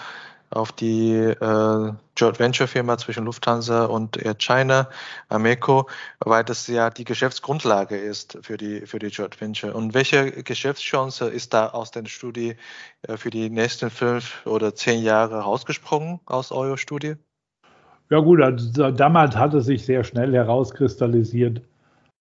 auf 0.50 0.72
die 0.72 1.14
äh, 1.14 1.92
Joint 2.16 2.38
Venture 2.38 2.66
Firma 2.66 2.96
zwischen 2.98 3.24
Lufthansa 3.24 3.86
und 3.86 4.16
Air 4.16 4.34
China, 4.34 4.88
Ameco, 5.28 5.88
weil 6.20 6.44
das 6.44 6.66
ja 6.66 6.90
die 6.90 7.04
Geschäftsgrundlage 7.04 7.96
ist 7.96 8.38
für 8.42 8.56
die, 8.56 8.86
für 8.86 8.98
die 8.98 9.08
Joint 9.08 9.40
Venture. 9.40 9.74
Und 9.74 9.94
welche 9.94 10.30
Geschäftschance 10.42 11.26
ist 11.26 11.52
da 11.52 11.68
aus 11.68 11.90
der 11.90 12.06
Studie 12.06 12.56
äh, 13.02 13.16
für 13.16 13.30
die 13.30 13.50
nächsten 13.50 13.90
fünf 13.90 14.46
oder 14.46 14.74
zehn 14.74 15.02
Jahre 15.02 15.40
rausgesprungen 15.40 16.20
aus 16.26 16.52
eurer 16.52 16.78
Studie? 16.78 17.14
Ja 18.08 18.20
gut, 18.20 18.40
also 18.40 18.90
damals 18.92 19.36
hat 19.36 19.52
es 19.54 19.66
sich 19.66 19.84
sehr 19.84 20.04
schnell 20.04 20.32
herauskristallisiert. 20.32 21.60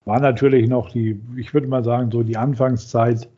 War 0.06 0.20
natürlich 0.20 0.68
noch 0.68 0.90
die, 0.90 1.22
ich 1.36 1.54
würde 1.54 1.68
mal 1.68 1.84
sagen, 1.84 2.12
so 2.12 2.24
die 2.24 2.38
Anfangszeit 2.38 3.30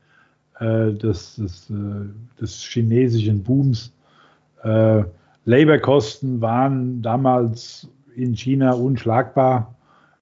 äh, 0.59 0.93
des, 0.93 1.35
des, 1.35 1.69
äh, 1.69 2.39
des 2.39 2.63
chinesischen 2.63 3.43
Booms 3.43 3.93
äh, 4.63 5.03
Laborkosten 5.45 6.41
waren 6.41 7.01
damals 7.01 7.87
in 8.15 8.35
China 8.35 8.73
unschlagbar. 8.73 9.75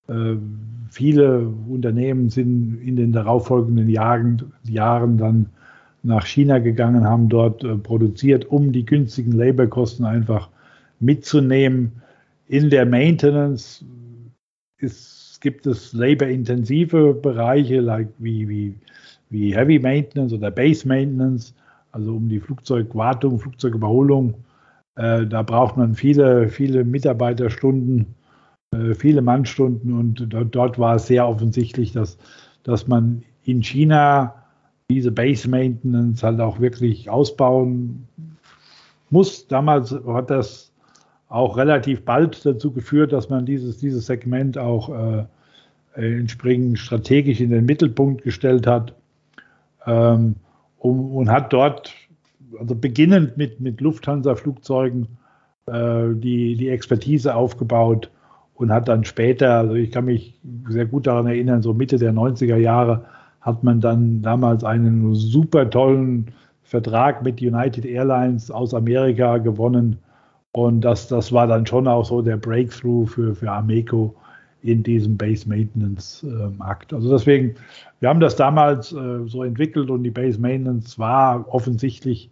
Äh, 0.07 0.35
viele 0.89 1.47
Unternehmen 1.67 2.29
sind 2.29 2.79
in 2.81 2.95
den 2.95 3.11
darauffolgenden 3.11 3.89
Jahren, 3.89 4.53
Jahren 4.63 5.17
dann 5.17 5.47
nach 6.03 6.25
China 6.25 6.59
gegangen, 6.59 7.05
haben 7.05 7.29
dort 7.29 7.63
äh, 7.63 7.75
produziert, 7.75 8.45
um 8.45 8.71
die 8.71 8.85
günstigen 8.85 9.31
Laborkosten 9.31 10.05
einfach 10.05 10.49
mitzunehmen. 10.99 11.91
In 12.47 12.69
der 12.69 12.85
Maintenance 12.85 13.83
ist, 14.77 15.39
gibt 15.41 15.65
es 15.65 15.93
laborintensive 15.93 17.13
Bereiche 17.13 17.79
like 17.79 18.09
wie, 18.19 18.47
wie, 18.47 18.75
wie 19.29 19.55
Heavy 19.55 19.79
Maintenance 19.79 20.33
oder 20.33 20.51
Base 20.51 20.87
Maintenance 20.87 21.53
also 21.95 22.17
um 22.17 22.27
die 22.27 22.41
Flugzeugwartung, 22.41 23.39
Flugzeugüberholung. 23.39 24.35
Äh, 24.95 25.25
da 25.25 25.43
braucht 25.43 25.77
man 25.77 25.95
viele, 25.95 26.49
viele 26.49 26.83
Mitarbeiterstunden, 26.83 28.05
äh, 28.71 28.93
viele 28.93 29.21
Mannstunden 29.21 29.97
und 29.97 30.33
dort, 30.33 30.53
dort, 30.53 30.77
war 30.77 30.95
es 30.95 31.07
sehr 31.07 31.25
offensichtlich, 31.25 31.93
dass, 31.93 32.17
dass 32.63 32.87
man 32.87 33.23
in 33.45 33.63
China 33.63 34.35
diese 34.89 35.11
Base 35.11 35.49
Maintenance 35.49 36.21
halt 36.21 36.41
auch 36.41 36.59
wirklich 36.59 37.09
ausbauen 37.09 38.07
muss. 39.09 39.47
Damals 39.47 39.95
hat 40.05 40.29
das 40.29 40.73
auch 41.29 41.55
relativ 41.55 42.03
bald 42.03 42.45
dazu 42.45 42.73
geführt, 42.73 43.13
dass 43.13 43.29
man 43.29 43.45
dieses, 43.45 43.77
dieses 43.77 44.05
Segment 44.05 44.57
auch 44.57 44.89
äh, 44.89 45.25
entsprechend 45.95 46.77
strategisch 46.77 47.39
in 47.39 47.51
den 47.51 47.65
Mittelpunkt 47.65 48.21
gestellt 48.23 48.67
hat. 48.67 48.93
Ähm, 49.85 50.35
um, 50.85 51.15
und 51.15 51.31
hat 51.31 51.51
dort, 51.51 51.93
also 52.59 52.75
beginnend 52.75 53.37
mit, 53.37 53.59
mit 53.59 53.81
Lufthansa-Flugzeugen, 53.81 55.07
äh, 55.65 56.13
die, 56.13 56.55
die 56.55 56.69
Expertise 56.69 57.35
aufgebaut 57.35 58.11
und 58.53 58.71
hat 58.71 58.87
dann 58.87 59.03
später, 59.03 59.55
also 59.55 59.73
ich 59.73 59.91
kann 59.91 60.05
mich 60.05 60.39
sehr 60.69 60.85
gut 60.85 61.07
daran 61.07 61.27
erinnern, 61.27 61.61
so 61.61 61.73
Mitte 61.73 61.97
der 61.97 62.13
90er 62.13 62.57
Jahre 62.57 63.05
hat 63.41 63.63
man 63.63 63.81
dann 63.81 64.21
damals 64.21 64.63
einen 64.63 65.13
super 65.13 65.69
tollen 65.69 66.31
Vertrag 66.63 67.23
mit 67.23 67.41
United 67.41 67.85
Airlines 67.85 68.49
aus 68.49 68.73
Amerika 68.73 69.37
gewonnen. 69.37 69.97
Und 70.51 70.81
das, 70.81 71.07
das 71.07 71.31
war 71.31 71.45
dann 71.47 71.65
schon 71.65 71.87
auch 71.87 72.05
so 72.05 72.21
der 72.21 72.37
Breakthrough 72.37 73.07
für, 73.07 73.35
für 73.35 73.51
Ameco 73.51 74.15
in 74.65 74.81
diesem 74.81 75.15
Base 75.15 75.47
Maintenance 75.47 76.23
äh, 76.23 76.49
Markt. 76.57 76.91
Also 76.91 77.11
deswegen, 77.11 77.55
wir 77.99 78.09
haben 78.09 78.19
das 78.19 78.35
damals 78.35 78.91
äh, 78.91 79.27
so 79.27 79.43
entwickelt 79.43 79.89
und 79.89 80.03
die 80.03 80.09
Base 80.09 80.39
Maintenance 80.39 80.97
war 80.97 81.45
offensichtlich 81.53 82.29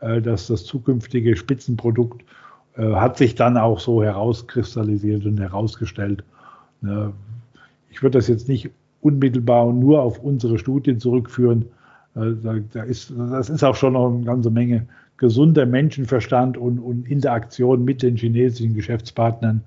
äh, 0.00 0.22
das, 0.22 0.46
das 0.46 0.64
zukünftige 0.64 1.36
Spitzenprodukt. 1.36 2.24
hat 2.74 3.18
sich 3.18 3.34
dann 3.34 3.58
auch 3.58 3.78
so 3.80 4.02
herauskristallisiert 4.02 5.26
und 5.26 5.38
herausgestellt. 5.38 6.24
Ne? 6.80 7.12
Ich 7.90 8.02
würde 8.02 8.16
das 8.16 8.28
jetzt 8.28 8.48
nicht 8.48 8.70
unmittelbar 9.02 9.66
und 9.66 9.78
nur 9.78 10.00
auf 10.00 10.18
unsere 10.20 10.58
Studien 10.58 10.98
zurückführen. 10.98 11.66
Da 12.14 12.82
ist, 12.82 13.12
das 13.14 13.50
ist 13.50 13.62
auch 13.62 13.76
schon 13.76 13.92
noch 13.92 14.10
eine 14.10 14.24
ganze 14.24 14.50
Menge 14.50 14.86
gesunder 15.18 15.66
Menschenverstand 15.66 16.56
und, 16.56 16.78
und 16.78 17.06
Interaktion 17.10 17.84
mit 17.84 18.02
den 18.02 18.16
chinesischen 18.16 18.74
Geschäftspartnern, 18.74 19.62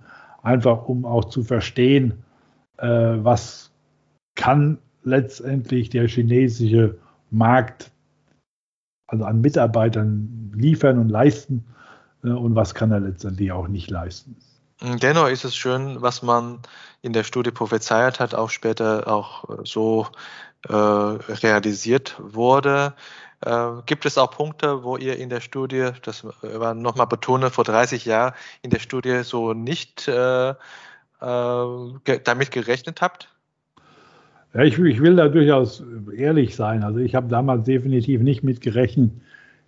einfach 0.45 0.87
um 0.87 1.05
auch 1.05 1.25
zu 1.25 1.43
verstehen, 1.43 2.23
äh, 2.77 2.87
was 2.87 3.71
kann 4.35 4.77
letztendlich 5.03 5.89
der 5.89 6.07
chinesische 6.07 6.97
Markt 7.31 7.91
also 9.07 9.25
an 9.25 9.41
Mitarbeitern 9.41 10.51
liefern 10.55 10.99
und 10.99 11.09
leisten 11.09 11.65
äh, 12.23 12.29
und 12.29 12.55
was 12.55 12.73
kann 12.73 12.91
er 12.91 12.99
letztendlich 12.99 13.51
auch 13.51 13.67
nicht 13.67 13.89
leisten. 13.89 14.35
Dennoch 14.81 15.29
ist 15.29 15.45
es 15.45 15.55
schön, 15.55 16.01
was 16.01 16.21
man 16.21 16.59
in 17.01 17.13
der 17.13 17.23
Studie 17.23 17.51
prophezeit 17.51 18.19
hat, 18.19 18.35
auch 18.35 18.49
später 18.49 19.07
auch 19.07 19.49
äh, 19.49 19.61
so 19.63 20.07
äh, 20.67 20.73
realisiert 20.73 22.17
wurde. 22.19 22.93
Äh, 23.45 23.81
gibt 23.85 24.05
es 24.05 24.17
auch 24.17 24.31
Punkte, 24.31 24.83
wo 24.83 24.97
ihr 24.97 25.17
in 25.17 25.29
der 25.29 25.39
Studie, 25.39 25.89
das 26.03 26.25
war 26.41 26.73
nochmal 26.73 27.07
betone, 27.07 27.51
vor 27.51 27.63
30 27.63 28.05
Jahren 28.05 28.33
in 28.63 28.71
der 28.71 28.79
Studie 28.79 29.21
so 29.23 29.53
nicht 29.53 30.07
äh, 30.07 30.49
äh 30.49 30.55
damit 32.23 32.51
gerechnet 32.51 33.01
habt? 33.01 33.29
Ja, 34.53 34.63
ich, 34.63 34.79
ich, 34.79 35.01
will 35.01 35.15
da 35.15 35.27
durchaus 35.27 35.83
ehrlich 36.15 36.55
sein. 36.55 36.83
Also 36.83 36.99
ich 36.99 37.13
habe 37.13 37.27
damals 37.27 37.65
definitiv 37.65 38.21
nicht 38.21 38.43
mit 38.43 38.61
gerechnet, 38.61 39.11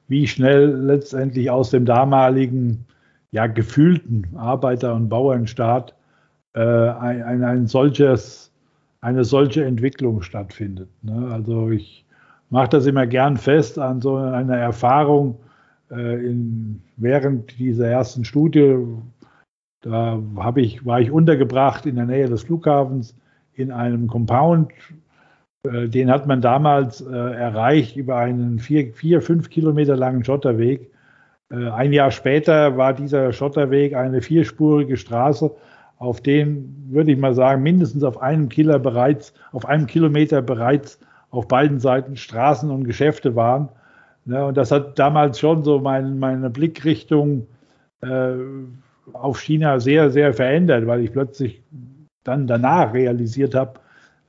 wie 0.08 0.28
schnell 0.28 0.70
letztendlich 0.70 1.50
aus 1.50 1.70
dem 1.70 1.86
damaligen 1.86 2.86
ja, 3.32 3.48
gefühlten 3.48 4.26
Arbeiter- 4.38 4.96
und 4.96 5.10
Bauernstaat 5.10 5.94
äh, 6.54 6.62
ein, 6.62 7.22
ein, 7.22 7.44
ein, 7.44 7.68
solches, 7.68 8.52
eine 9.02 9.24
solche 9.26 9.66
Entwicklung 9.66 10.22
stattfindet. 10.22 10.90
Ne? 11.04 11.30
Also 11.32 11.70
ich 11.70 12.07
mache 12.50 12.70
das 12.70 12.86
immer 12.86 13.08
gern 13.08 13.38
fest 13.38 13.80
an 13.80 14.02
so 14.02 14.16
einer 14.16 14.58
Erfahrung 14.58 15.40
äh, 15.92 16.26
in, 16.26 16.82
während 16.96 17.58
dieser 17.60 17.88
ersten 17.88 18.26
Studie. 18.26 18.78
Da 19.82 20.20
ich, 20.56 20.86
war 20.86 21.00
ich 21.00 21.12
untergebracht 21.12 21.86
in 21.86 21.96
der 21.96 22.06
Nähe 22.06 22.28
des 22.28 22.44
Flughafens 22.44 23.16
in 23.54 23.72
einem 23.72 24.08
Compound. 24.08 24.72
Äh, 25.64 25.88
den 25.88 26.10
hat 26.10 26.28
man 26.28 26.42
damals 26.42 27.02
äh, 27.02 27.14
erreicht 27.14 27.96
über 27.96 28.18
einen 28.18 28.60
vier, 28.60 28.94
vier, 28.94 29.22
fünf 29.22 29.50
Kilometer 29.50 29.96
langen 29.96 30.24
Schotterweg. 30.24 30.92
Äh, 31.52 31.70
ein 31.70 31.94
Jahr 31.94 32.12
später 32.12 32.78
war 32.78 32.94
dieser 32.94 33.32
Schotterweg 33.34 33.96
eine 33.96 34.22
vierspurige 34.22 34.98
Straße, 34.98 35.52
auf 36.00 36.22
dem, 36.22 36.76
würde 36.90 37.12
ich 37.12 37.18
mal 37.18 37.34
sagen, 37.34 37.64
mindestens 37.64 38.04
auf 38.04 38.22
einem 38.22 38.50
Killer 38.50 38.78
bereits, 38.78 39.34
auf 39.52 39.66
einem 39.66 39.88
Kilometer 39.88 40.44
bereits 40.44 41.00
auf 41.38 41.48
beiden 41.48 41.80
Seiten 41.80 42.18
Straßen 42.18 42.72
und 42.72 42.84
Geschäfte 42.86 43.36
waren. 43.36 43.70
Ne, 44.26 44.44
und 44.44 44.58
das 44.58 44.72
hat 44.72 44.98
damals 44.98 45.40
schon 45.40 45.64
so 45.64 45.80
mein, 45.80 46.18
meine 46.18 46.50
Blickrichtung 46.50 47.46
äh, 48.02 48.34
auf 49.14 49.40
China 49.40 49.80
sehr, 49.80 50.10
sehr 50.10 50.34
verändert, 50.34 50.88
weil 50.88 51.02
ich 51.02 51.14
plötzlich 51.14 51.62
dann 52.24 52.48
danach 52.48 52.92
realisiert 52.94 53.54
habe, 53.54 53.80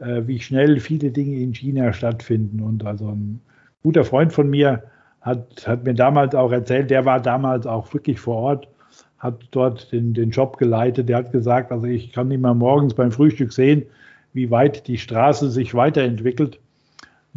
äh, 0.01 0.21
wie 0.27 0.39
schnell 0.39 0.81
viele 0.81 1.11
Dinge 1.11 1.39
in 1.39 1.55
China 1.55 1.95
stattfinden. 1.95 2.61
Und 2.61 2.85
also 2.85 3.09
ein 3.09 3.41
guter 3.83 4.05
Freund 4.05 4.35
von 4.35 4.51
mir 4.51 4.83
hat, 5.23 5.67
hat 5.67 5.85
mir 5.85 5.95
damals 5.95 6.35
auch 6.35 6.53
erzählt, 6.53 6.91
der 6.91 7.07
war 7.07 7.23
damals 7.23 7.67
auch 7.67 7.93
wirklich 7.95 8.21
vor 8.21 8.37
Ort, 8.37 8.69
hat 9.17 9.49
dort 9.51 9.93
den, 9.93 10.13
den 10.13 10.29
Job 10.29 10.59
geleitet. 10.59 11.09
Der 11.09 11.17
hat 11.17 11.33
gesagt, 11.33 11.73
also 11.73 11.87
ich 11.87 12.13
kann 12.13 12.31
immer 12.31 12.53
morgens 12.53 12.93
beim 12.93 13.13
Frühstück 13.13 13.55
sehen, 13.55 13.87
wie 14.35 14.51
weit 14.51 14.87
die 14.87 14.99
Straße 14.99 15.51
sich 15.51 15.75
weiterentwickelt, 15.75 16.61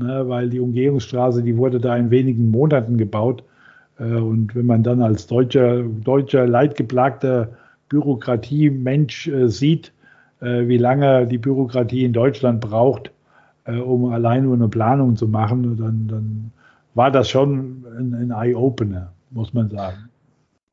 ne, 0.02 0.28
weil 0.28 0.50
die 0.50 0.60
Umgehungsstraße, 0.60 1.44
die 1.44 1.58
wurde 1.58 1.80
da 1.80 1.96
in 1.96 2.12
wenigen 2.12 2.52
Monaten 2.52 2.98
gebaut. 2.98 3.44
Äh, 4.00 4.16
und 4.16 4.56
wenn 4.56 4.66
man 4.66 4.84
dann 4.84 5.02
als 5.02 5.28
deutscher, 5.28 5.84
deutscher 5.84 6.48
leidgeplagter 6.48 7.50
Bürokratie-Mensch 7.90 9.28
äh, 9.28 9.48
sieht, 9.48 9.92
äh, 10.42 10.68
wie 10.68 10.78
lange 10.78 11.28
die 11.28 11.38
Bürokratie 11.38 12.04
in 12.06 12.14
Deutschland 12.14 12.62
braucht, 12.62 13.12
äh, 13.66 13.78
um 13.78 14.12
allein 14.12 14.44
nur 14.44 14.56
eine 14.56 14.68
Planung 14.70 15.16
zu 15.16 15.28
machen, 15.28 15.78
dann, 15.78 16.08
dann 16.08 16.52
war 16.94 17.12
das 17.12 17.30
schon 17.30 17.86
ein, 17.98 18.14
ein 18.14 18.32
Eye-Opener, 18.32 19.12
muss 19.32 19.54
man 19.54 19.70
sagen. 19.70 20.10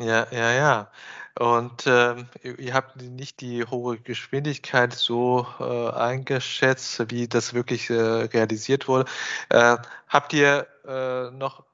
Ja, 0.00 0.26
ja, 0.30 0.52
ja. 0.52 0.90
Und 1.38 1.84
ähm, 1.86 2.26
ihr 2.42 2.74
habt 2.74 3.02
nicht 3.02 3.40
die 3.40 3.64
hohe 3.64 3.98
Geschwindigkeit 3.98 4.92
so 4.92 5.46
äh, 5.60 5.90
eingeschätzt, 5.90 7.10
wie 7.10 7.28
das 7.28 7.54
wirklich 7.54 7.90
äh, 7.90 7.94
realisiert 7.94 8.88
wurde. 8.88 9.08
Äh, 9.50 9.76
habt 10.08 10.32
ihr 10.32 10.66
äh, 10.86 11.30
noch 11.30 11.64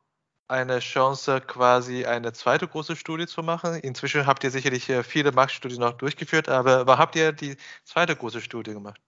eine 0.48 0.80
Chance, 0.80 1.40
quasi 1.46 2.04
eine 2.04 2.32
zweite 2.32 2.68
große 2.68 2.96
Studie 2.96 3.26
zu 3.26 3.42
machen. 3.42 3.76
Inzwischen 3.76 4.26
habt 4.26 4.44
ihr 4.44 4.50
sicherlich 4.50 4.88
äh, 4.90 5.02
viele 5.02 5.32
Marktstudien 5.32 5.80
noch 5.80 5.94
durchgeführt, 5.94 6.48
aber 6.48 6.86
wann 6.86 6.98
habt 6.98 7.16
ihr 7.16 7.32
die 7.32 7.56
zweite 7.84 8.16
große 8.16 8.40
Studie 8.40 8.72
gemacht? 8.72 9.00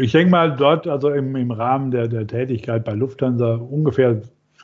Ich 0.00 0.12
denke 0.12 0.30
mal 0.30 0.56
dort, 0.56 0.86
also 0.86 1.10
im, 1.10 1.36
im 1.36 1.50
Rahmen 1.50 1.90
der, 1.90 2.08
der 2.08 2.26
Tätigkeit 2.26 2.84
bei 2.84 2.92
Lufthansa, 2.92 3.54
ungefähr 3.54 4.20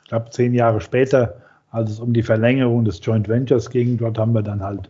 knapp 0.07 0.33
zehn 0.33 0.53
Jahre 0.53 0.81
später, 0.81 1.42
als 1.73 1.91
es 1.91 1.99
um 1.99 2.13
die 2.13 2.23
Verlängerung 2.23 2.85
des 2.85 3.01
Joint 3.03 3.27
Ventures 3.27 3.69
ging, 3.69 3.97
dort 3.97 4.17
haben 4.17 4.33
wir 4.33 4.43
dann 4.43 4.63
halt 4.63 4.89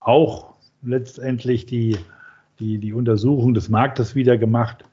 auch 0.00 0.52
letztendlich 0.82 1.64
die, 1.64 1.96
die, 2.58 2.76
die 2.76 2.92
Untersuchung 2.92 3.54
des 3.54 3.70
Marktes 3.70 4.14
wieder 4.14 4.36
gemacht. 4.36 4.84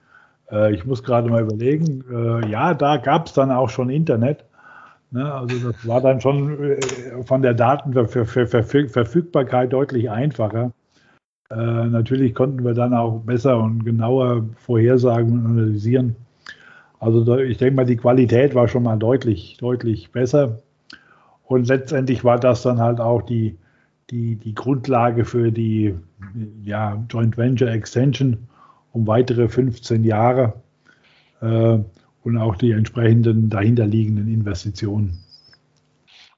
Äh, 0.49 0.73
ich 0.73 0.85
muss 0.85 1.03
gerade 1.03 1.29
mal 1.29 1.41
überlegen, 1.41 2.05
äh, 2.09 2.49
ja, 2.49 2.73
da 2.73 2.95
gab 2.95 3.27
es 3.27 3.33
dann 3.33 3.51
auch 3.51 3.69
schon 3.69 3.89
Internet, 3.89 4.45
Ne, 5.09 5.33
also 5.33 5.71
das 5.71 5.87
war 5.87 6.01
dann 6.01 6.19
schon 6.19 6.61
äh, 6.61 7.23
von 7.23 7.41
der 7.41 7.53
Datenverfügbarkeit 7.53 9.71
deutlich 9.71 10.09
einfacher. 10.09 10.73
Äh, 11.49 11.55
natürlich 11.55 12.35
konnten 12.35 12.65
wir 12.65 12.73
dann 12.73 12.93
auch 12.93 13.21
besser 13.21 13.57
und 13.57 13.85
genauer 13.85 14.43
vorhersagen 14.57 15.31
und 15.31 15.45
analysieren. 15.45 16.17
Also 16.99 17.37
ich 17.37 17.57
denke 17.57 17.75
mal, 17.75 17.85
die 17.85 17.95
Qualität 17.95 18.53
war 18.53 18.67
schon 18.67 18.83
mal 18.83 18.97
deutlich, 18.97 19.55
deutlich 19.59 20.11
besser. 20.11 20.59
Und 21.47 21.67
letztendlich 21.67 22.23
war 22.23 22.39
das 22.39 22.61
dann 22.61 22.79
halt 22.79 22.99
auch 22.99 23.21
die, 23.21 23.57
die, 24.09 24.35
die 24.35 24.53
Grundlage 24.53 25.25
für 25.25 25.51
die 25.51 25.95
ja, 26.63 27.03
Joint 27.09 27.37
Venture 27.37 27.69
Extension 27.69 28.47
um 28.91 29.07
weitere 29.07 29.47
15 29.47 30.03
Jahre. 30.03 30.53
Äh, 31.41 31.79
und 32.27 32.37
auch 32.37 32.57
die 32.57 32.71
entsprechenden 32.71 33.49
dahinterliegenden 33.49 34.27
Investitionen. 34.27 35.23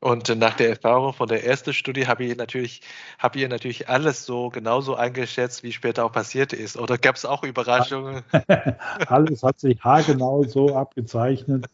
Und 0.01 0.29
nach 0.37 0.53
der 0.53 0.69
Erfahrung 0.69 1.13
von 1.13 1.27
der 1.27 1.43
ersten 1.45 1.73
Studie 1.73 2.05
habe 2.05 2.23
ich 2.23 2.37
natürlich, 2.37 2.81
habt 3.17 3.35
ihr 3.35 3.49
natürlich 3.49 3.89
alles 3.89 4.23
so 4.23 4.49
genauso 4.49 4.95
eingeschätzt, 4.95 5.63
wie 5.63 5.71
später 5.71 6.05
auch 6.05 6.11
passiert 6.11 6.53
ist. 6.53 6.77
Oder 6.77 6.99
gab 6.99 7.15
es 7.15 7.25
auch 7.25 7.43
Überraschungen? 7.43 8.21
alles 9.07 9.41
hat 9.41 9.59
sich 9.59 9.83
haargenau 9.83 10.43
so 10.43 10.75
abgezeichnet, 10.75 11.65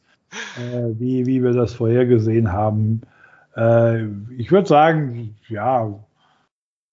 äh, 0.58 0.98
wie, 0.98 1.26
wie 1.26 1.44
wir 1.44 1.52
das 1.52 1.74
vorhergesehen 1.74 2.54
haben. 2.54 3.02
Äh, 3.56 4.06
ich 4.38 4.52
würde 4.52 4.68
sagen, 4.68 5.36
ja, 5.50 5.94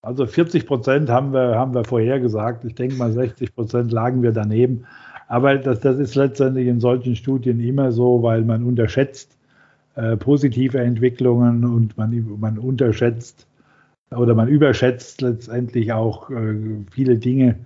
also 0.02 0.26
40 0.26 0.66
Prozent 0.66 1.10
haben 1.10 1.32
wir, 1.32 1.56
haben 1.56 1.74
wir 1.74 1.84
vorhergesagt. 1.84 2.64
Ich 2.64 2.74
denke 2.74 2.96
mal, 2.96 3.12
60 3.12 3.54
Prozent 3.54 3.92
lagen 3.92 4.22
wir 4.22 4.32
daneben. 4.32 4.84
Aber 5.28 5.56
das, 5.56 5.80
das 5.80 5.98
ist 5.98 6.14
letztendlich 6.14 6.66
in 6.66 6.80
solchen 6.80 7.16
Studien 7.16 7.60
immer 7.60 7.92
so, 7.92 8.22
weil 8.22 8.42
man 8.42 8.64
unterschätzt 8.64 9.36
äh, 9.94 10.16
positive 10.16 10.78
Entwicklungen 10.80 11.64
und 11.64 11.96
man, 11.96 12.38
man 12.40 12.58
unterschätzt 12.58 13.46
oder 14.10 14.34
man 14.34 14.48
überschätzt 14.48 15.20
letztendlich 15.22 15.92
auch 15.92 16.30
äh, 16.30 16.54
viele 16.90 17.16
Dinge, 17.16 17.56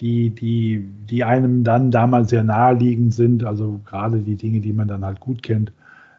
die, 0.00 0.30
die, 0.30 0.86
die 1.08 1.24
einem 1.24 1.64
dann 1.64 1.90
damals 1.90 2.30
sehr 2.30 2.44
naheliegend 2.44 3.14
sind, 3.14 3.44
also 3.44 3.80
gerade 3.86 4.18
die 4.18 4.36
Dinge, 4.36 4.60
die 4.60 4.72
man 4.72 4.88
dann 4.88 5.04
halt 5.04 5.20
gut 5.20 5.42
kennt, 5.42 5.72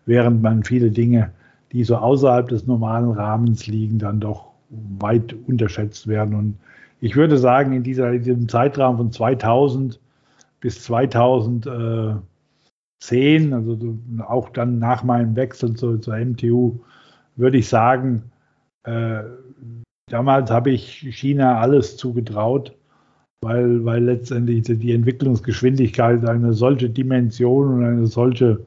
während 0.06 0.42
man 0.42 0.64
viele 0.64 0.90
Dinge, 0.90 1.32
die 1.72 1.84
so 1.84 1.98
außerhalb 1.98 2.48
des 2.48 2.66
normalen 2.66 3.12
Rahmens 3.12 3.68
liegen, 3.68 4.00
dann 4.00 4.20
doch 4.20 4.52
weit 4.70 5.36
unterschätzt 5.48 6.08
werden. 6.08 6.36
Und 6.36 6.58
ich 7.02 7.16
würde 7.16 7.38
sagen, 7.38 7.74
in, 7.74 7.84
dieser, 7.84 8.12
in 8.12 8.24
diesem 8.24 8.50
Zeitraum 8.50 8.98
von 8.98 9.12
2000 9.12 10.00
bis 10.60 10.84
2010, 10.84 12.24
also 13.54 13.78
auch 14.28 14.50
dann 14.50 14.80
nach 14.80 15.04
meinem 15.04 15.36
Wechsel 15.36 15.76
zu, 15.76 15.98
zur 16.00 16.18
MTU, 16.18 16.80
würde 17.36 17.58
ich 17.58 17.68
sagen, 17.68 18.24
äh, 18.84 19.24
damals 20.10 20.50
habe 20.50 20.72
ich 20.72 21.06
China 21.12 21.60
alles 21.60 21.98
zugetraut, 21.98 22.76
weil, 23.42 23.86
weil 23.86 24.04
letztendlich 24.04 24.64
die 24.64 24.94
Entwicklungsgeschwindigkeit 24.94 26.28
eine 26.28 26.54
solche 26.54 26.90
Dimension 26.90 27.76
und 27.76 27.86
eine 27.86 28.08
solche, 28.08 28.66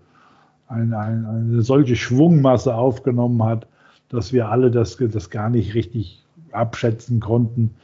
eine, 0.70 0.98
eine, 0.98 1.28
eine 1.28 1.62
solche 1.62 1.96
Schwungmasse 1.96 2.74
aufgenommen 2.74 3.42
hat, 3.44 3.66
dass 4.08 4.32
wir 4.32 4.48
alle 4.48 4.70
das, 4.70 4.96
das 4.96 5.30
gar 5.30 5.50
nicht 5.50 5.74
richtig 5.74 6.22
abschätzen 6.52 7.20
konnten, 7.20 7.74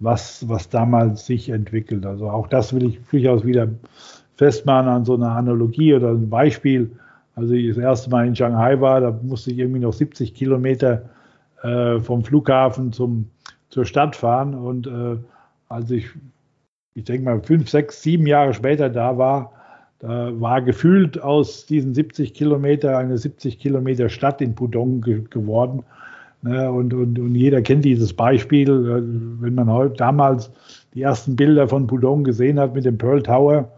was, 0.00 0.48
was 0.48 0.68
damals 0.68 1.26
sich 1.26 1.48
entwickelt. 1.48 2.04
Also 2.04 2.28
auch 2.28 2.48
das 2.48 2.72
will 2.72 2.84
ich 2.84 3.00
durchaus 3.10 3.44
wieder 3.44 3.68
festmachen 4.36 4.88
an 4.88 5.04
so 5.04 5.14
einer 5.14 5.30
Analogie 5.30 5.94
oder 5.94 6.10
ein 6.10 6.28
Beispiel. 6.28 6.90
Also 7.34 7.54
ich 7.54 7.68
das 7.68 7.78
erste 7.78 8.10
Mal 8.10 8.26
in 8.26 8.36
Shanghai 8.36 8.80
war, 8.80 9.00
da 9.00 9.18
musste 9.22 9.52
ich 9.52 9.58
irgendwie 9.58 9.80
noch 9.80 9.92
70 9.92 10.34
Kilometer 10.34 11.08
äh, 11.62 12.00
vom 12.00 12.24
Flughafen 12.24 12.92
zum, 12.92 13.30
zur 13.70 13.84
Stadt 13.84 14.16
fahren. 14.16 14.54
Und 14.54 14.86
äh, 14.86 15.16
als 15.68 15.90
ich, 15.90 16.10
ich 16.94 17.04
denke 17.04 17.24
mal, 17.24 17.40
fünf, 17.40 17.70
sechs, 17.70 18.02
sieben 18.02 18.26
Jahre 18.26 18.52
später 18.52 18.90
da 18.90 19.16
war, 19.16 19.52
da 20.02 20.40
war 20.40 20.60
gefühlt 20.62 21.22
aus 21.22 21.64
diesen 21.64 21.94
70 21.94 22.34
Kilometer 22.34 22.98
eine 22.98 23.16
70 23.16 23.60
Kilometer 23.60 24.08
Stadt 24.08 24.40
in 24.40 24.56
Pudong 24.56 25.00
ge 25.00 25.22
geworden. 25.30 25.84
Ne, 26.42 26.72
und, 26.72 26.92
und, 26.92 27.20
und 27.20 27.36
jeder 27.36 27.62
kennt 27.62 27.84
dieses 27.84 28.12
Beispiel, 28.12 28.68
äh, 28.68 29.40
wenn 29.42 29.54
man 29.54 29.70
heute 29.70 29.94
damals 29.94 30.50
die 30.92 31.02
ersten 31.02 31.36
Bilder 31.36 31.68
von 31.68 31.86
Pudong 31.86 32.24
gesehen 32.24 32.58
hat 32.58 32.74
mit 32.74 32.84
dem 32.84 32.98
Pearl 32.98 33.22
Tower, 33.22 33.70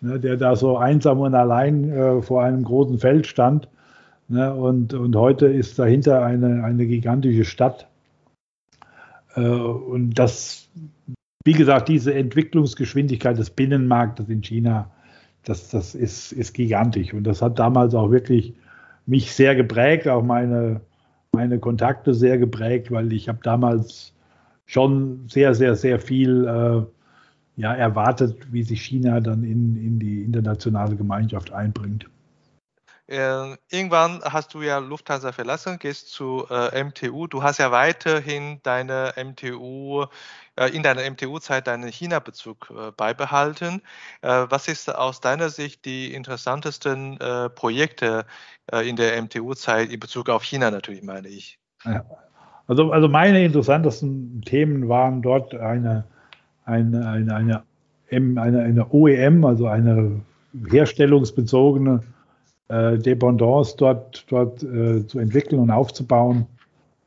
ne, 0.00 0.18
der 0.18 0.38
da 0.38 0.56
so 0.56 0.78
einsam 0.78 1.20
und 1.20 1.34
allein 1.34 1.90
äh, 1.90 2.22
vor 2.22 2.42
einem 2.42 2.64
großen 2.64 2.98
Feld 2.98 3.26
stand. 3.26 3.68
Ne, 4.28 4.54
und, 4.54 4.94
und 4.94 5.14
heute 5.14 5.46
ist 5.46 5.78
dahinter 5.78 6.24
eine, 6.24 6.64
eine 6.64 6.86
gigantische 6.86 7.44
Stadt. 7.44 7.86
Äh, 9.34 9.42
und 9.42 10.14
das, 10.14 10.70
wie 11.44 11.52
gesagt, 11.52 11.90
diese 11.90 12.14
Entwicklungsgeschwindigkeit 12.14 13.36
des 13.36 13.50
Binnenmarktes 13.50 14.30
in 14.30 14.40
China, 14.40 14.90
das, 15.46 15.68
das 15.68 15.94
ist, 15.94 16.32
ist 16.32 16.52
gigantisch. 16.54 17.14
Und 17.14 17.24
das 17.24 17.40
hat 17.40 17.58
damals 17.58 17.94
auch 17.94 18.10
wirklich 18.10 18.52
mich 19.06 19.32
sehr 19.32 19.54
geprägt, 19.54 20.08
auch 20.08 20.22
meine, 20.22 20.80
meine 21.32 21.60
Kontakte 21.60 22.14
sehr 22.14 22.36
geprägt, 22.36 22.90
weil 22.90 23.12
ich 23.12 23.28
habe 23.28 23.38
damals 23.42 24.12
schon 24.66 25.28
sehr, 25.28 25.54
sehr, 25.54 25.76
sehr 25.76 26.00
viel 26.00 26.46
äh, 26.46 27.60
ja, 27.60 27.74
erwartet, 27.74 28.52
wie 28.52 28.64
sich 28.64 28.82
China 28.82 29.20
dann 29.20 29.44
in, 29.44 29.76
in 29.76 30.00
die 30.00 30.24
internationale 30.24 30.96
Gemeinschaft 30.96 31.52
einbringt. 31.52 32.06
Äh, 33.08 33.54
irgendwann 33.70 34.20
hast 34.24 34.52
du 34.52 34.62
ja 34.62 34.78
Lufthansa 34.78 35.30
verlassen, 35.30 35.78
gehst 35.78 36.08
zu 36.08 36.44
äh, 36.50 36.82
MTU. 36.82 37.28
Du 37.28 37.44
hast 37.44 37.58
ja 37.58 37.70
weiterhin 37.70 38.58
deine 38.64 39.14
MTU, 39.16 40.06
in 40.64 40.82
deiner 40.82 41.08
MTU-Zeit 41.10 41.66
deinen 41.66 41.90
China-Bezug 41.90 42.70
äh, 42.70 42.90
beibehalten. 42.96 43.82
Äh, 44.22 44.46
was 44.48 44.68
ist 44.68 44.94
aus 44.94 45.20
deiner 45.20 45.50
Sicht 45.50 45.84
die 45.84 46.14
interessantesten 46.14 47.20
äh, 47.20 47.50
Projekte 47.50 48.24
in 48.84 48.96
der 48.96 49.22
MTU-Zeit 49.22 49.92
in 49.92 50.00
Bezug 50.00 50.28
auf 50.28 50.42
China 50.42 50.72
natürlich, 50.72 51.04
meine 51.04 51.28
ich? 51.28 51.56
Also, 52.66 52.90
also 52.90 53.06
meine 53.06 53.44
interessantesten 53.44 54.42
Themen 54.44 54.88
waren 54.88 55.22
dort 55.22 55.54
eine, 55.54 56.04
eine, 56.64 57.08
eine, 57.08 57.62
eine, 58.10 58.62
eine, 58.62 58.92
OEM, 58.92 59.44
also 59.44 59.68
eine 59.68 60.20
herstellungsbezogene 60.68 62.00
äh, 62.68 62.98
Dependance 62.98 63.76
dort, 63.76 64.24
dort 64.28 64.62
äh, 64.62 65.06
zu 65.06 65.18
entwickeln 65.18 65.60
und 65.60 65.70
aufzubauen. 65.70 66.46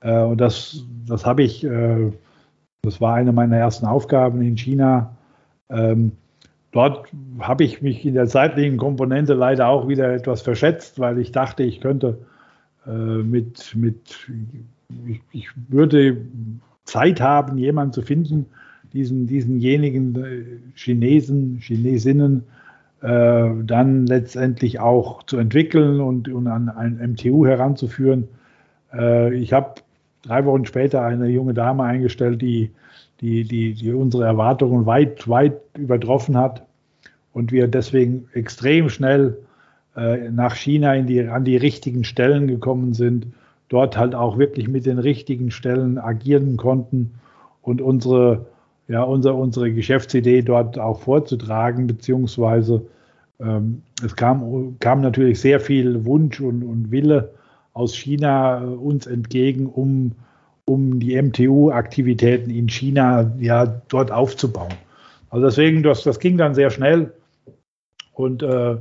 Äh, 0.01 0.21
und 0.21 0.39
das, 0.39 0.83
das 1.07 1.25
habe 1.25 1.43
ich, 1.43 1.63
äh, 1.63 2.11
das 2.81 3.01
war 3.01 3.15
eine 3.15 3.31
meiner 3.33 3.57
ersten 3.57 3.85
Aufgaben 3.85 4.41
in 4.41 4.57
China. 4.57 5.15
Ähm, 5.69 6.13
dort 6.71 7.07
habe 7.39 7.63
ich 7.63 7.81
mich 7.81 8.05
in 8.05 8.13
der 8.13 8.27
zeitlichen 8.27 8.77
Komponente 8.77 9.33
leider 9.33 9.67
auch 9.67 9.87
wieder 9.87 10.13
etwas 10.13 10.41
verschätzt, 10.41 10.99
weil 10.99 11.19
ich 11.19 11.31
dachte, 11.31 11.63
ich 11.63 11.81
könnte 11.81 12.19
äh, 12.87 12.91
mit, 12.91 13.75
mit 13.75 14.29
ich, 15.07 15.21
ich, 15.31 15.49
würde 15.67 16.17
Zeit 16.85 17.21
haben, 17.21 17.57
jemanden 17.57 17.93
zu 17.93 18.01
finden, 18.01 18.45
diesen, 18.93 19.27
diesenjenigen 19.27 20.15
äh, 20.15 20.45
Chinesen, 20.75 21.59
Chinesinnen, 21.59 22.43
äh, 23.01 23.49
dann 23.63 24.07
letztendlich 24.07 24.79
auch 24.79 25.23
zu 25.23 25.37
entwickeln 25.37 25.99
und, 25.99 26.29
und 26.29 26.47
an 26.47 26.69
ein 26.69 26.97
MTU 27.11 27.45
heranzuführen. 27.45 28.29
Äh, 28.93 29.35
ich 29.35 29.53
habe 29.53 29.75
drei 30.23 30.45
Wochen 30.45 30.65
später 30.65 31.03
eine 31.03 31.27
junge 31.27 31.53
Dame 31.53 31.83
eingestellt, 31.83 32.41
die, 32.41 32.71
die, 33.21 33.43
die, 33.43 33.73
die 33.73 33.93
unsere 33.93 34.25
Erwartungen 34.25 34.85
weit, 34.85 35.27
weit 35.27 35.59
übertroffen 35.77 36.37
hat 36.37 36.65
und 37.33 37.51
wir 37.51 37.67
deswegen 37.67 38.27
extrem 38.33 38.89
schnell 38.89 39.37
äh, 39.95 40.29
nach 40.29 40.55
China 40.55 40.95
in 40.95 41.07
die, 41.07 41.27
an 41.27 41.45
die 41.45 41.57
richtigen 41.57 42.03
Stellen 42.03 42.47
gekommen 42.47 42.93
sind, 42.93 43.27
dort 43.69 43.97
halt 43.97 44.15
auch 44.15 44.37
wirklich 44.37 44.67
mit 44.67 44.85
den 44.85 44.99
richtigen 44.99 45.51
Stellen 45.51 45.97
agieren 45.97 46.57
konnten 46.57 47.11
und 47.61 47.81
unsere 47.81 48.45
ja, 48.89 49.03
unser, 49.03 49.35
unsere 49.35 49.71
Geschäftsidee 49.71 50.41
dort 50.41 50.79
auch 50.79 50.99
vorzutragen, 50.99 51.85
beziehungsweise 51.85 52.81
ähm, 53.39 53.83
es 54.03 54.15
kam, 54.15 54.75
kam 54.79 55.01
natürlich 55.01 55.39
sehr 55.39 55.59
viel 55.59 56.05
Wunsch 56.05 56.41
und, 56.41 56.63
und 56.63 56.91
Wille 56.91 57.31
aus 57.79 57.95
China 57.95 58.61
äh, 58.61 58.65
uns 58.65 59.07
entgegen, 59.07 59.67
um, 59.67 60.11
um 60.65 60.99
die 60.99 61.19
MTU-Aktivitäten 61.21 62.49
in 62.49 62.69
China 62.69 63.31
ja 63.39 63.65
dort 63.87 64.11
aufzubauen. 64.11 64.73
Also 65.29 65.45
deswegen, 65.45 65.83
das, 65.83 66.03
das 66.03 66.19
ging 66.19 66.37
dann 66.37 66.55
sehr 66.55 66.69
schnell 66.69 67.13
und 68.13 68.43
äh, 68.43 68.77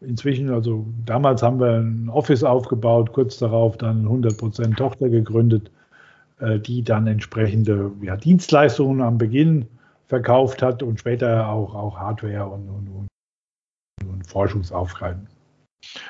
inzwischen, 0.00 0.50
also 0.50 0.86
damals 1.04 1.42
haben 1.42 1.60
wir 1.60 1.80
ein 1.80 2.08
Office 2.08 2.44
aufgebaut, 2.44 3.12
kurz 3.12 3.38
darauf 3.38 3.76
dann 3.76 4.06
100% 4.06 4.76
Tochter 4.76 5.08
gegründet 5.08 5.70
äh, 6.40 6.60
die 6.60 6.82
dann 6.82 7.06
entsprechende 7.06 7.90
ja, 8.00 8.16
Dienstleistungen 8.16 9.02
am 9.02 9.18
Beginn 9.18 9.66
verkauft 10.06 10.62
hat 10.62 10.82
und 10.84 11.00
später 11.00 11.48
auch, 11.48 11.74
auch 11.74 11.98
Hardware 11.98 12.46
und, 12.46 12.68
und, 12.68 12.88
und, 12.88 14.08
und 14.08 14.26
Forschungsaufgaben. 14.26 15.26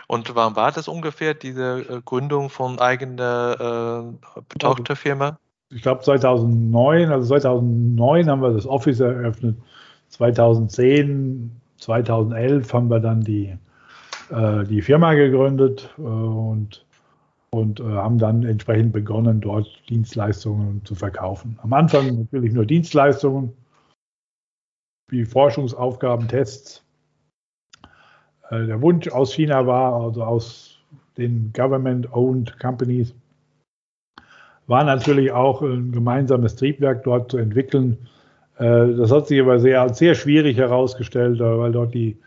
Und 0.06 0.34
wann 0.34 0.56
war 0.56 0.72
das 0.72 0.88
ungefähr, 0.88 1.34
diese 1.34 1.80
äh, 1.80 2.00
Gründung 2.04 2.50
von 2.50 2.78
eigener 2.78 4.12
äh, 4.24 4.58
Tochterfirma? 4.58 5.38
Ich 5.70 5.82
glaube 5.82 6.02
2009, 6.02 7.12
also 7.12 7.28
2009 7.28 8.30
haben 8.30 8.42
wir 8.42 8.52
das 8.52 8.66
Office 8.66 9.00
eröffnet. 9.00 9.56
2010, 10.08 11.50
2011 11.76 12.72
haben 12.72 12.88
wir 12.88 13.00
dann 13.00 13.20
die, 13.20 13.56
äh, 14.30 14.64
die 14.64 14.80
Firma 14.80 15.14
gegründet 15.14 15.94
äh, 15.98 16.02
und 16.02 16.86
und 17.50 17.80
äh, 17.80 17.84
haben 17.84 18.18
dann 18.18 18.44
entsprechend 18.44 18.92
begonnen, 18.92 19.40
dort 19.40 19.66
Dienstleistungen 19.88 20.84
zu 20.84 20.94
verkaufen. 20.94 21.58
Am 21.62 21.72
Anfang 21.72 22.18
natürlich 22.18 22.52
nur 22.52 22.66
Dienstleistungen, 22.66 23.54
wie 25.10 25.24
Forschungsaufgaben, 25.24 26.28
Tests. 26.28 26.84
Äh, 28.50 28.66
der 28.66 28.80
Wunsch 28.82 29.08
aus 29.08 29.32
China 29.32 29.66
war, 29.66 29.94
also 29.94 30.22
aus 30.24 30.78
den 31.16 31.52
Government-owned 31.52 32.58
Companies, 32.58 33.14
war 34.66 34.84
natürlich 34.84 35.32
auch 35.32 35.62
ein 35.62 35.92
gemeinsames 35.92 36.56
Triebwerk 36.56 37.02
dort 37.04 37.30
zu 37.30 37.38
entwickeln. 37.38 37.98
Äh, 38.58 38.94
das 38.94 39.10
hat 39.10 39.26
sich 39.26 39.40
aber 39.40 39.58
sehr, 39.58 39.92
sehr 39.94 40.14
schwierig 40.14 40.58
herausgestellt, 40.58 41.40
weil 41.40 41.72
dort 41.72 41.94
die, 41.94 42.18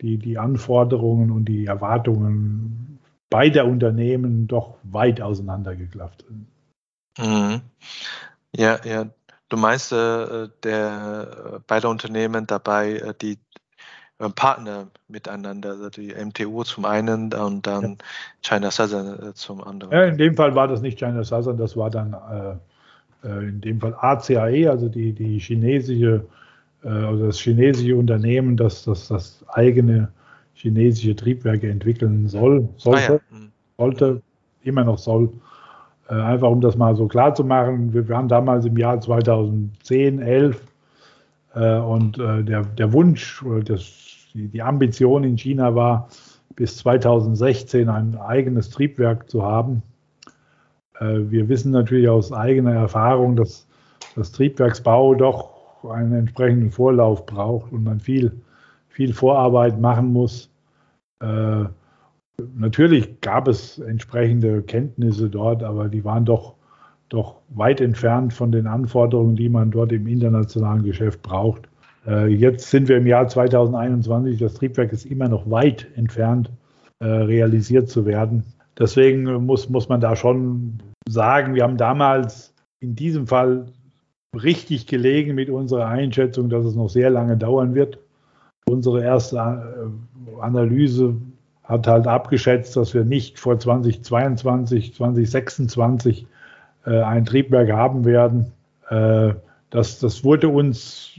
die, 0.00 0.18
die 0.18 0.38
Anforderungen 0.38 1.30
und 1.30 1.46
die 1.46 1.66
Erwartungen 1.66 2.98
beider 3.30 3.66
Unternehmen 3.66 4.46
doch 4.46 4.76
weit 4.84 5.20
auseinandergeklafft 5.20 6.24
sind. 6.26 6.46
Mhm. 7.18 7.60
Ja, 8.54 8.78
ja. 8.84 9.06
Du 9.48 9.56
meinst 9.56 9.92
äh, 9.92 10.48
der 10.64 11.54
äh, 11.54 11.60
beide 11.66 11.88
Unternehmen 11.88 12.46
dabei, 12.46 12.94
äh, 12.94 13.14
die 13.20 13.32
äh, 13.32 13.36
Partner 14.34 14.86
miteinander, 15.08 15.70
also 15.70 15.90
die 15.90 16.14
MTU 16.14 16.62
zum 16.64 16.84
einen 16.84 17.32
und 17.34 17.66
dann. 17.66 17.98
China 18.42 18.70
Southern 18.70 19.30
äh, 19.30 19.34
zum 19.34 19.62
anderen. 19.62 19.92
Ja, 19.92 20.04
in 20.04 20.16
dem 20.16 20.34
Fall 20.36 20.54
war 20.54 20.68
das 20.68 20.80
nicht 20.80 20.98
China 20.98 21.22
Southern, 21.22 21.58
das 21.58 21.76
war 21.76 21.90
dann 21.90 22.14
äh, 23.22 23.38
in 23.48 23.60
dem 23.60 23.80
Fall 23.80 23.94
ACAE, 23.98 24.68
also 24.68 24.88
die, 24.88 25.12
die 25.12 25.38
chinesische, 25.38 26.24
also 26.82 27.26
das 27.26 27.38
chinesische 27.38 27.96
Unternehmen, 27.96 28.56
das 28.56 28.84
das, 28.84 29.08
das 29.08 29.44
eigene 29.48 30.08
chinesische 30.54 31.16
Triebwerke 31.16 31.68
entwickeln 31.68 32.28
soll, 32.28 32.68
sollte, 32.76 33.12
ah, 33.12 33.12
ja. 33.14 33.38
Mhm. 33.38 33.52
sollte, 33.78 34.22
immer 34.62 34.84
noch 34.84 34.98
soll. 34.98 35.30
Äh, 36.08 36.14
einfach 36.14 36.48
um 36.48 36.60
das 36.60 36.76
mal 36.76 36.94
so 36.96 37.06
klar 37.08 37.34
zu 37.34 37.44
machen. 37.44 37.92
Wir 37.92 38.08
waren 38.08 38.28
damals 38.28 38.64
im 38.64 38.76
Jahr 38.76 39.00
2010, 39.00 40.20
11 40.20 40.60
äh, 41.54 41.78
und 41.78 42.18
äh, 42.18 42.42
der, 42.42 42.62
der 42.62 42.92
Wunsch 42.92 43.42
oder 43.42 43.60
das, 43.60 44.05
die, 44.36 44.48
die 44.48 44.62
Ambition 44.62 45.24
in 45.24 45.36
China 45.36 45.74
war, 45.74 46.08
bis 46.54 46.76
2016 46.78 47.88
ein 47.88 48.16
eigenes 48.16 48.70
Triebwerk 48.70 49.28
zu 49.28 49.42
haben. 49.42 49.82
Äh, 51.00 51.18
wir 51.30 51.48
wissen 51.48 51.72
natürlich 51.72 52.08
aus 52.08 52.32
eigener 52.32 52.74
Erfahrung, 52.74 53.36
dass 53.36 53.66
das 54.14 54.32
Triebwerksbau 54.32 55.14
doch 55.14 55.84
einen 55.84 56.12
entsprechenden 56.12 56.70
Vorlauf 56.70 57.26
braucht 57.26 57.72
und 57.72 57.84
man 57.84 58.00
viel 58.00 58.32
viel 58.96 59.12
Vorarbeit 59.12 59.78
machen 59.78 60.10
muss. 60.10 60.50
Äh, 61.20 61.64
natürlich 62.54 63.20
gab 63.20 63.46
es 63.46 63.78
entsprechende 63.78 64.62
Kenntnisse 64.62 65.28
dort, 65.28 65.62
aber 65.62 65.90
die 65.90 66.02
waren 66.02 66.24
doch, 66.24 66.54
doch 67.10 67.42
weit 67.50 67.82
entfernt 67.82 68.32
von 68.32 68.52
den 68.52 68.66
Anforderungen, 68.66 69.36
die 69.36 69.50
man 69.50 69.70
dort 69.70 69.92
im 69.92 70.06
internationalen 70.06 70.82
Geschäft 70.82 71.20
braucht. 71.20 71.68
Äh, 72.06 72.28
jetzt 72.28 72.70
sind 72.70 72.88
wir 72.88 72.96
im 72.96 73.06
Jahr 73.06 73.28
2021, 73.28 74.38
das 74.38 74.54
Triebwerk 74.54 74.92
ist 74.92 75.06
immer 75.06 75.28
noch 75.28 75.50
weit 75.50 75.86
entfernt, 75.96 76.50
äh, 77.00 77.06
realisiert 77.06 77.88
zu 77.88 78.06
werden. 78.06 78.44
Deswegen 78.78 79.24
muss, 79.46 79.68
muss 79.68 79.88
man 79.88 80.00
da 80.00 80.16
schon 80.16 80.78
sagen, 81.08 81.54
wir 81.54 81.62
haben 81.62 81.76
damals 81.76 82.54
in 82.80 82.94
diesem 82.94 83.26
Fall 83.26 83.66
richtig 84.34 84.86
gelegen 84.86 85.34
mit 85.34 85.50
unserer 85.50 85.86
Einschätzung, 85.86 86.50
dass 86.50 86.64
es 86.64 86.74
noch 86.74 86.88
sehr 86.88 87.10
lange 87.10 87.36
dauern 87.36 87.74
wird. 87.74 87.98
Unsere 88.68 89.02
erste 89.02 89.36
äh, 89.36 90.40
Analyse 90.40 91.16
hat 91.64 91.86
halt 91.86 92.06
abgeschätzt, 92.06 92.76
dass 92.76 92.94
wir 92.94 93.04
nicht 93.04 93.38
vor 93.38 93.58
2022, 93.58 94.94
2026 94.94 96.26
äh, 96.84 97.00
ein 97.00 97.24
Triebwerk 97.24 97.70
haben 97.72 98.04
werden. 98.04 98.52
Äh, 98.88 99.34
das, 99.70 99.98
das 99.98 100.22
wurde 100.22 100.48
uns 100.48 101.12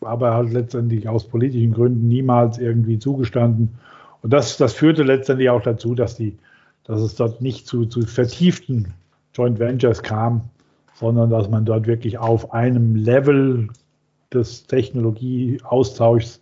aber 0.00 0.34
halt 0.34 0.52
letztendlich 0.52 1.08
aus 1.08 1.28
politischen 1.28 1.72
Gründen 1.72 2.08
niemals 2.08 2.58
irgendwie 2.58 2.98
zugestanden. 2.98 3.78
Und 4.22 4.32
das, 4.32 4.56
das 4.56 4.72
führte 4.74 5.02
letztendlich 5.02 5.50
auch 5.50 5.62
dazu, 5.62 5.94
dass, 5.94 6.16
die, 6.16 6.36
dass 6.84 7.00
es 7.00 7.14
dort 7.14 7.40
nicht 7.40 7.66
zu, 7.66 7.86
zu 7.86 8.02
vertieften 8.02 8.94
Joint 9.34 9.58
Ventures 9.58 10.02
kam, 10.02 10.42
sondern 10.94 11.30
dass 11.30 11.48
man 11.48 11.64
dort 11.64 11.86
wirklich 11.86 12.18
auf 12.18 12.52
einem 12.52 12.96
Level 12.96 13.68
des 14.32 14.66
Technologieaustauschs 14.66 16.40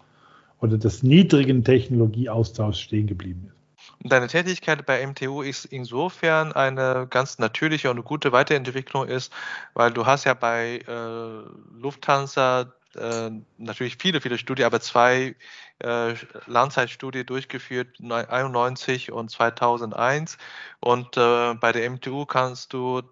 oder 0.60 0.78
des 0.78 1.02
niedrigen 1.02 1.62
Technologieaustauschs 1.62 2.80
stehen 2.80 3.06
geblieben 3.06 3.48
ist. 3.48 3.56
Deine 4.00 4.26
Tätigkeit 4.26 4.84
bei 4.86 5.06
MTU 5.06 5.42
ist 5.42 5.64
insofern 5.64 6.52
eine 6.52 7.06
ganz 7.08 7.38
natürliche 7.38 7.90
und 7.90 8.04
gute 8.04 8.32
Weiterentwicklung 8.32 9.06
ist, 9.06 9.32
weil 9.74 9.90
du 9.92 10.06
hast 10.06 10.24
ja 10.24 10.34
bei 10.34 10.80
äh, 10.86 11.80
Lufthansa 11.80 12.72
äh, 12.96 13.30
natürlich 13.58 13.96
viele, 14.00 14.20
viele 14.20 14.38
Studien, 14.38 14.66
aber 14.66 14.80
zwei 14.80 15.34
äh, 15.78 16.14
Langzeitstudien 16.46 17.26
durchgeführt, 17.26 17.98
1991 18.00 19.12
und 19.12 19.30
2001. 19.30 20.38
Und 20.80 21.16
äh, 21.16 21.54
bei 21.54 21.72
der 21.72 21.90
MTU 21.90 22.26
kannst 22.26 22.72
du 22.72 23.02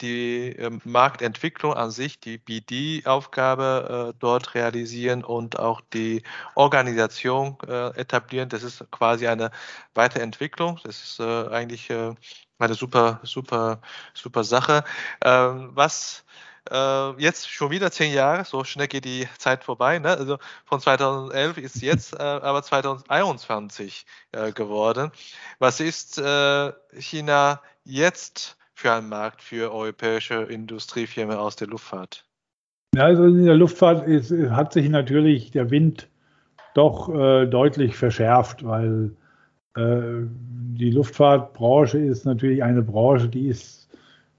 die 0.00 0.48
ähm, 0.58 0.80
Marktentwicklung 0.84 1.74
an 1.74 1.90
sich, 1.90 2.20
die 2.20 2.38
BD-Aufgabe 2.38 4.10
äh, 4.10 4.16
dort 4.18 4.54
realisieren 4.54 5.24
und 5.24 5.58
auch 5.58 5.80
die 5.92 6.22
Organisation 6.54 7.56
äh, 7.66 7.88
etablieren. 7.96 8.48
Das 8.48 8.62
ist 8.62 8.84
quasi 8.90 9.26
eine 9.26 9.50
Weiterentwicklung. 9.94 10.80
Das 10.84 11.02
ist 11.02 11.20
äh, 11.20 11.48
eigentlich 11.48 11.90
eine 11.90 12.74
super, 12.74 13.20
super, 13.22 13.80
super 14.14 14.44
Sache. 14.44 14.84
Ähm, 15.24 15.70
was 16.70 17.14
jetzt 17.18 17.50
schon 17.50 17.70
wieder 17.70 17.90
zehn 17.90 18.12
Jahre, 18.12 18.44
so 18.44 18.64
schnell 18.64 18.88
geht 18.88 19.04
die 19.04 19.28
Zeit 19.38 19.64
vorbei. 19.64 19.98
Ne? 19.98 20.08
Also 20.08 20.38
von 20.64 20.80
2011 20.80 21.58
ist 21.58 21.82
jetzt 21.82 22.18
aber 22.18 22.62
2021 22.62 24.06
geworden. 24.54 25.10
Was 25.58 25.80
ist 25.80 26.22
China 26.98 27.60
jetzt? 27.84 28.56
für 28.80 28.92
einen 28.92 29.10
Markt 29.10 29.42
für 29.42 29.72
europäische 29.72 30.42
Industriefirmen 30.42 31.36
aus 31.36 31.54
der 31.56 31.68
Luftfahrt? 31.68 32.24
Ja, 32.94 33.04
also 33.04 33.24
in 33.24 33.44
der 33.44 33.54
Luftfahrt 33.54 34.06
ist, 34.08 34.32
hat 34.32 34.72
sich 34.72 34.88
natürlich 34.88 35.50
der 35.50 35.70
Wind 35.70 36.08
doch 36.74 37.14
äh, 37.14 37.46
deutlich 37.46 37.96
verschärft, 37.96 38.64
weil 38.64 39.10
äh, 39.76 40.26
die 40.78 40.90
Luftfahrtbranche 40.90 41.98
ist 41.98 42.24
natürlich 42.24 42.62
eine 42.62 42.82
Branche, 42.82 43.28
die 43.28 43.48
ist, 43.48 43.88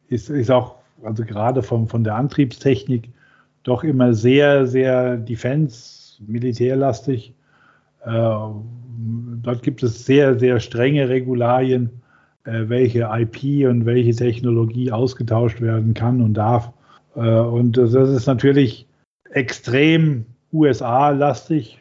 ist, 0.08 0.30
ist 0.30 0.50
auch, 0.50 0.76
also 1.04 1.24
gerade 1.24 1.64
von, 1.64 1.88
von 1.88 2.04
der 2.04 2.16
Antriebstechnik, 2.16 3.10
doch 3.64 3.84
immer 3.84 4.14
sehr, 4.14 4.66
sehr 4.68 5.18
defense, 5.18 6.22
militärlastig. 6.26 7.34
Äh, 8.06 8.10
dort 8.10 9.64
gibt 9.64 9.84
es 9.84 10.06
sehr, 10.06 10.38
sehr 10.40 10.60
strenge 10.60 11.10
Regularien 11.10 11.90
äh, 12.44 12.68
welche 12.68 13.08
IP 13.12 13.68
und 13.70 13.86
welche 13.86 14.16
Technologie 14.16 14.92
ausgetauscht 14.92 15.62
werden 15.62 15.94
kann 15.94 16.22
und 16.22 16.34
darf. 16.34 16.72
Äh, 17.16 17.20
und 17.22 17.78
das 17.78 17.94
ist 17.94 18.26
natürlich 18.26 18.88
extrem 19.30 20.26
USA-lastig. 20.52 21.78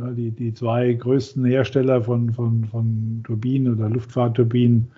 Die, 0.00 0.30
die 0.30 0.54
zwei 0.54 0.92
größten 0.92 1.44
Hersteller 1.44 2.02
von, 2.02 2.32
von, 2.32 2.64
von 2.66 3.20
Turbinen 3.24 3.74
oder 3.74 3.90
Luftfahrtturbinen 3.90 4.92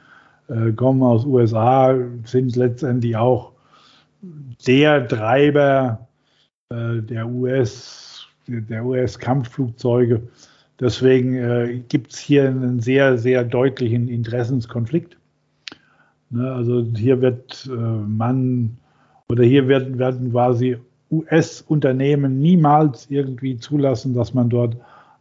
kommen 0.76 1.02
aus 1.02 1.24
USA, 1.24 1.96
sind 2.24 2.56
letztendlich 2.56 3.16
auch 3.16 3.49
der 4.22 5.08
Treiber 5.08 6.06
der 6.72 7.28
US, 7.28 8.26
der 8.46 8.84
US-Kampfflugzeuge. 8.84 10.22
Deswegen 10.80 11.34
äh, 11.34 11.82
gibt 11.88 12.12
es 12.12 12.18
hier 12.18 12.48
einen 12.48 12.80
sehr, 12.80 13.18
sehr 13.18 13.44
deutlichen 13.44 14.08
Interessenskonflikt. 14.08 15.18
Ne, 16.30 16.50
also 16.50 16.86
hier 16.96 17.20
wird 17.20 17.68
äh, 17.70 17.76
man 17.76 18.78
oder 19.28 19.44
hier 19.44 19.68
werden, 19.68 19.98
werden 19.98 20.30
quasi 20.30 20.78
US-Unternehmen 21.10 22.40
niemals 22.40 23.10
irgendwie 23.10 23.56
zulassen, 23.58 24.14
dass 24.14 24.32
man 24.32 24.48
dort 24.48 24.76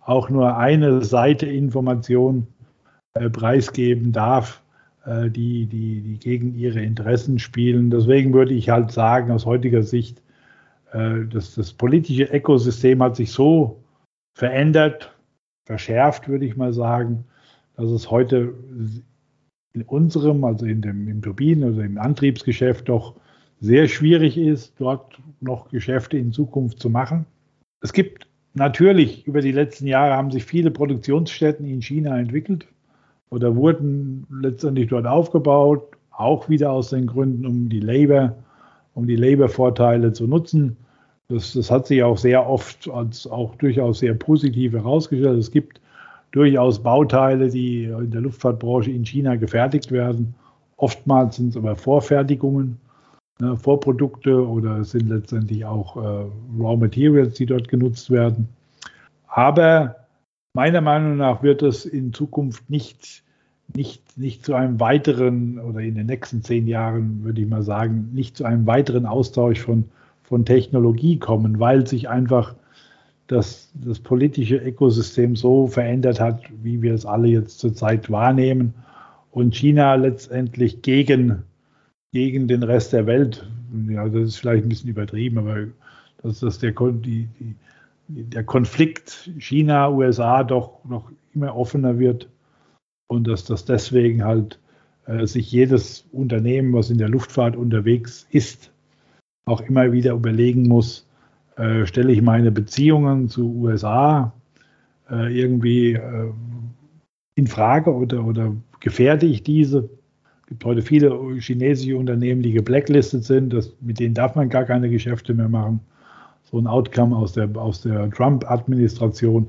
auch 0.05 0.29
nur 0.29 0.55
eine 0.55 1.03
Seite 1.03 1.45
Information 1.45 2.47
äh, 3.15 3.29
preisgeben 3.29 4.12
darf, 4.12 4.62
äh, 4.62 4.68
die, 5.10 5.65
die, 5.65 6.02
die 6.02 6.19
gegen 6.19 6.56
ihre 6.56 6.82
Interessen 6.82 7.39
spielen. 7.39 7.89
Deswegen 7.89 8.34
würde 8.34 8.54
ich 8.54 8.69
halt 8.69 8.91
sagen, 8.91 9.32
aus 9.32 9.45
heutiger 9.45 9.84
Sicht, 9.84 10.22
äh, 10.91 11.26
dass 11.26 11.56
das 11.56 11.74
politische 11.74 12.26
Ökosystem 12.26 13.02
hat 13.02 13.15
sich 13.15 13.32
so 13.32 13.84
verändert, 14.34 15.15
verschärft, 15.65 16.28
würde 16.28 16.45
ich 16.45 16.58
mal 16.58 16.74
sagen, 16.74 17.26
dass 17.76 17.89
es 17.89 18.10
heute 18.12 18.54
in 19.74 19.84
unserem, 19.84 20.43
also 20.43 20.65
in 20.65 20.82
dem, 20.82 21.08
im 21.08 21.22
Turbinen- 21.22 21.74
oder 21.74 21.84
im 21.84 21.98
Antriebsgeschäft 21.98 22.89
doch 22.89 23.15
sehr 23.62 23.88
schwierig 23.88 24.38
ist, 24.38 24.74
dort 24.80 25.19
noch 25.41 25.69
Geschäfte 25.69 26.17
in 26.17 26.32
Zukunft 26.32 26.80
zu 26.80 26.89
machen. 26.89 27.26
Es 27.82 27.93
gibt 27.93 28.28
natürlich 28.54 29.28
über 29.28 29.41
die 29.41 29.52
letzten 29.52 29.88
Jahre 29.88 30.15
haben 30.15 30.32
sich 30.32 30.43
viele 30.43 30.72
Produktionsstätten 30.72 31.65
in 31.65 31.82
China 31.82 32.17
entwickelt 32.17 32.67
oder 33.29 33.55
wurden 33.55 34.25
letztendlich 34.41 34.89
dort 34.89 35.05
aufgebaut, 35.05 35.83
auch 36.11 36.49
wieder 36.49 36.71
aus 36.71 36.89
den 36.89 37.07
Gründen, 37.07 37.45
um 37.45 37.69
die 37.69 37.79
Labor, 37.79 38.35
um 38.93 39.07
die 39.07 39.15
Labor-Vorteile 39.15 40.13
zu 40.13 40.27
nutzen. 40.27 40.75
Das, 41.29 41.53
das 41.53 41.69
hat 41.69 41.87
sich 41.87 42.03
auch 42.03 42.17
sehr 42.17 42.49
oft 42.49 42.89
als 42.89 43.27
auch 43.27 43.55
durchaus 43.55 43.99
sehr 43.99 44.15
positiv 44.15 44.73
herausgestellt. 44.73 45.37
Es 45.37 45.51
gibt 45.51 45.79
durchaus 46.31 46.81
Bauteile, 46.81 47.49
die 47.49 47.85
in 47.85 48.11
der 48.11 48.21
Luftfahrtbranche 48.21 48.91
in 48.91 49.05
China 49.05 49.35
gefertigt 49.35 49.91
werden. 49.91 50.33
Oftmals 50.77 51.35
sind 51.35 51.49
es 51.49 51.57
aber 51.57 51.75
Vorfertigungen, 51.75 52.79
ne, 53.39 53.55
Vorprodukte 53.57 54.47
oder 54.47 54.83
sind 54.83 55.09
letztendlich 55.09 55.65
auch 55.65 55.95
äh, 55.97 56.25
Raw 56.59 56.77
Materials, 56.77 57.35
die 57.35 57.45
dort 57.45 57.67
genutzt 57.67 58.09
werden. 58.09 58.49
Aber 59.27 59.95
meiner 60.53 60.81
Meinung 60.81 61.17
nach 61.17 61.43
wird 61.43 61.62
es 61.62 61.85
in 61.85 62.13
Zukunft 62.13 62.69
nicht, 62.69 63.23
nicht, 63.75 64.17
nicht 64.17 64.45
zu 64.45 64.53
einem 64.55 64.79
weiteren 64.79 65.59
oder 65.59 65.79
in 65.79 65.95
den 65.95 66.07
nächsten 66.07 66.43
zehn 66.43 66.67
Jahren, 66.67 67.23
würde 67.23 67.41
ich 67.41 67.47
mal 67.47 67.63
sagen, 67.63 68.09
nicht 68.13 68.38
zu 68.38 68.45
einem 68.45 68.65
weiteren 68.67 69.05
Austausch 69.05 69.62
von 69.62 69.85
von 70.29 70.45
Technologie 70.45 71.17
kommen, 71.17 71.59
weil 71.59 71.88
sich 71.88 72.07
einfach 72.07 72.55
das, 73.25 73.71
das 73.73 73.99
politische 73.99 74.57
Ökosystem 74.57 75.35
so 75.35 75.65
verändert 75.67 76.19
hat, 76.19 76.43
wie 76.62 76.83
wir 76.83 76.93
es 76.93 77.05
alle 77.05 77.27
jetzt 77.27 77.59
zurzeit 77.59 78.12
wahrnehmen. 78.12 78.75
Und 79.31 79.55
China 79.55 79.95
letztendlich 79.95 80.83
gegen, 80.83 81.43
gegen 82.12 82.47
den 82.47 82.62
Rest 82.62 82.93
der 82.93 83.07
Welt, 83.07 83.49
ja, 83.89 84.07
das 84.07 84.29
ist 84.29 84.38
vielleicht 84.38 84.65
ein 84.65 84.69
bisschen 84.69 84.91
übertrieben, 84.91 85.39
aber 85.39 85.65
dass 86.21 86.41
das 86.41 86.59
der, 86.59 86.73
die, 86.73 87.27
die, 87.39 87.55
der 88.10 88.43
Konflikt 88.43 89.32
China-USA 89.38 90.43
doch 90.43 90.84
noch 90.84 91.12
immer 91.34 91.56
offener 91.56 92.00
wird 92.00 92.28
und 93.08 93.28
dass 93.28 93.45
das 93.45 93.65
deswegen 93.65 94.24
halt 94.24 94.60
äh, 95.06 95.26
sich 95.28 95.52
jedes 95.52 96.08
Unternehmen, 96.12 96.74
was 96.74 96.89
in 96.89 96.98
der 96.98 97.10
Luftfahrt 97.10 97.56
unterwegs 97.56 98.28
ist, 98.32 98.72
auch 99.45 99.62
immer 99.62 99.91
wieder 99.91 100.13
überlegen 100.13 100.67
muss, 100.67 101.08
äh, 101.56 101.86
stelle 101.86 102.12
ich 102.12 102.22
meine 102.22 102.52
Beziehungen 102.52 103.30
zu 103.30 103.54
USA 103.56 104.34
äh, 105.10 105.39
irgendwie 105.39 105.93
äh, 105.93 106.32
in 107.36 107.48
Frage 107.48 107.93
oder, 107.93 108.26
oder 108.26 108.56
gefährde 108.80 109.28
ich 109.28 109.43
diese? 109.43 109.89
Es 110.41 110.48
gibt 110.48 110.65
heute 110.65 110.82
viele 110.82 111.15
chinesische 111.39 111.95
Unternehmen, 111.95 112.41
die 112.41 112.54
geblacklistet 112.54 113.24
sind, 113.24 113.54
das, 113.54 113.76
mit 113.82 114.00
denen 114.00 114.15
darf 114.15 114.36
man 114.36 114.50
gar 114.50 114.65
keine 114.65 114.89
Geschäfte 114.89 115.36
mehr 115.36 115.50
machen. 115.50 115.80
So 116.49 116.57
ein 116.57 116.67
Outcome 116.67 117.15
aus 117.15 117.33
der, 117.33 117.49
aus 117.55 117.81
der 117.81 118.09
Trump-Administration. 118.09 119.47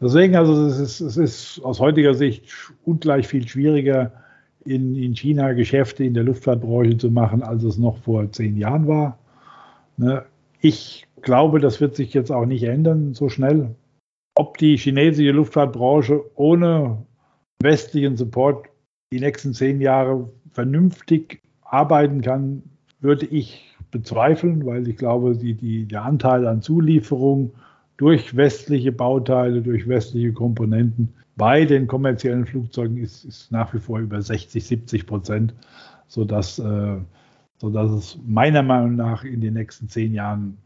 Deswegen, 0.00 0.34
also 0.34 0.66
es 0.66 0.78
ist, 0.78 1.00
es 1.00 1.16
ist 1.16 1.60
aus 1.64 1.78
heutiger 1.78 2.14
Sicht 2.14 2.44
ungleich 2.84 3.28
viel 3.28 3.46
schwieriger, 3.46 4.12
in, 4.64 4.94
in 4.96 5.14
China 5.14 5.52
Geschäfte 5.52 6.04
in 6.04 6.14
der 6.14 6.24
Luftfahrtbranche 6.24 6.96
zu 6.96 7.10
machen, 7.10 7.42
als 7.42 7.62
es 7.62 7.78
noch 7.78 7.98
vor 7.98 8.30
zehn 8.32 8.56
Jahren 8.56 8.86
war. 8.86 9.18
Ne? 9.96 10.24
Ich 10.60 11.06
glaube, 11.20 11.60
das 11.60 11.80
wird 11.80 11.96
sich 11.96 12.14
jetzt 12.14 12.30
auch 12.30 12.46
nicht 12.46 12.62
ändern 12.64 13.14
so 13.14 13.28
schnell. 13.28 13.74
Ob 14.34 14.58
die 14.58 14.76
chinesische 14.76 15.32
Luftfahrtbranche 15.32 16.22
ohne 16.36 17.04
westlichen 17.60 18.16
Support 18.16 18.66
die 19.12 19.20
nächsten 19.20 19.52
zehn 19.52 19.80
Jahre 19.80 20.30
vernünftig 20.52 21.40
arbeiten 21.62 22.22
kann, 22.22 22.62
würde 23.00 23.26
ich 23.26 23.71
bezweifeln, 23.92 24.66
weil 24.66 24.88
ich 24.88 24.96
glaube, 24.96 25.36
die, 25.36 25.54
die, 25.54 25.86
der 25.86 26.02
Anteil 26.02 26.48
an 26.48 26.62
Zulieferungen 26.62 27.52
durch 27.96 28.36
westliche 28.36 28.90
Bauteile, 28.90 29.62
durch 29.62 29.86
westliche 29.86 30.32
Komponenten 30.32 31.10
bei 31.36 31.64
den 31.64 31.86
kommerziellen 31.86 32.46
Flugzeugen 32.46 32.96
ist, 32.96 33.24
ist 33.24 33.52
nach 33.52 33.72
wie 33.72 33.78
vor 33.78 34.00
über 34.00 34.20
60, 34.20 34.64
70 34.64 35.06
Prozent, 35.06 35.54
sodass, 36.08 36.58
äh, 36.58 36.96
sodass 37.58 37.90
es 37.92 38.18
meiner 38.26 38.62
Meinung 38.62 38.96
nach 38.96 39.24
in 39.24 39.40
den 39.40 39.54
nächsten 39.54 39.88
zehn 39.88 40.12
Jahren 40.14 40.58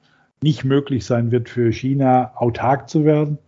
nicht 0.43 0.65
möglich 0.65 1.05
sein 1.05 1.31
wird, 1.31 1.49
für 1.49 1.73
China 1.73 2.33
autark 2.37 2.89
zu 2.89 3.05
werden, 3.05 3.39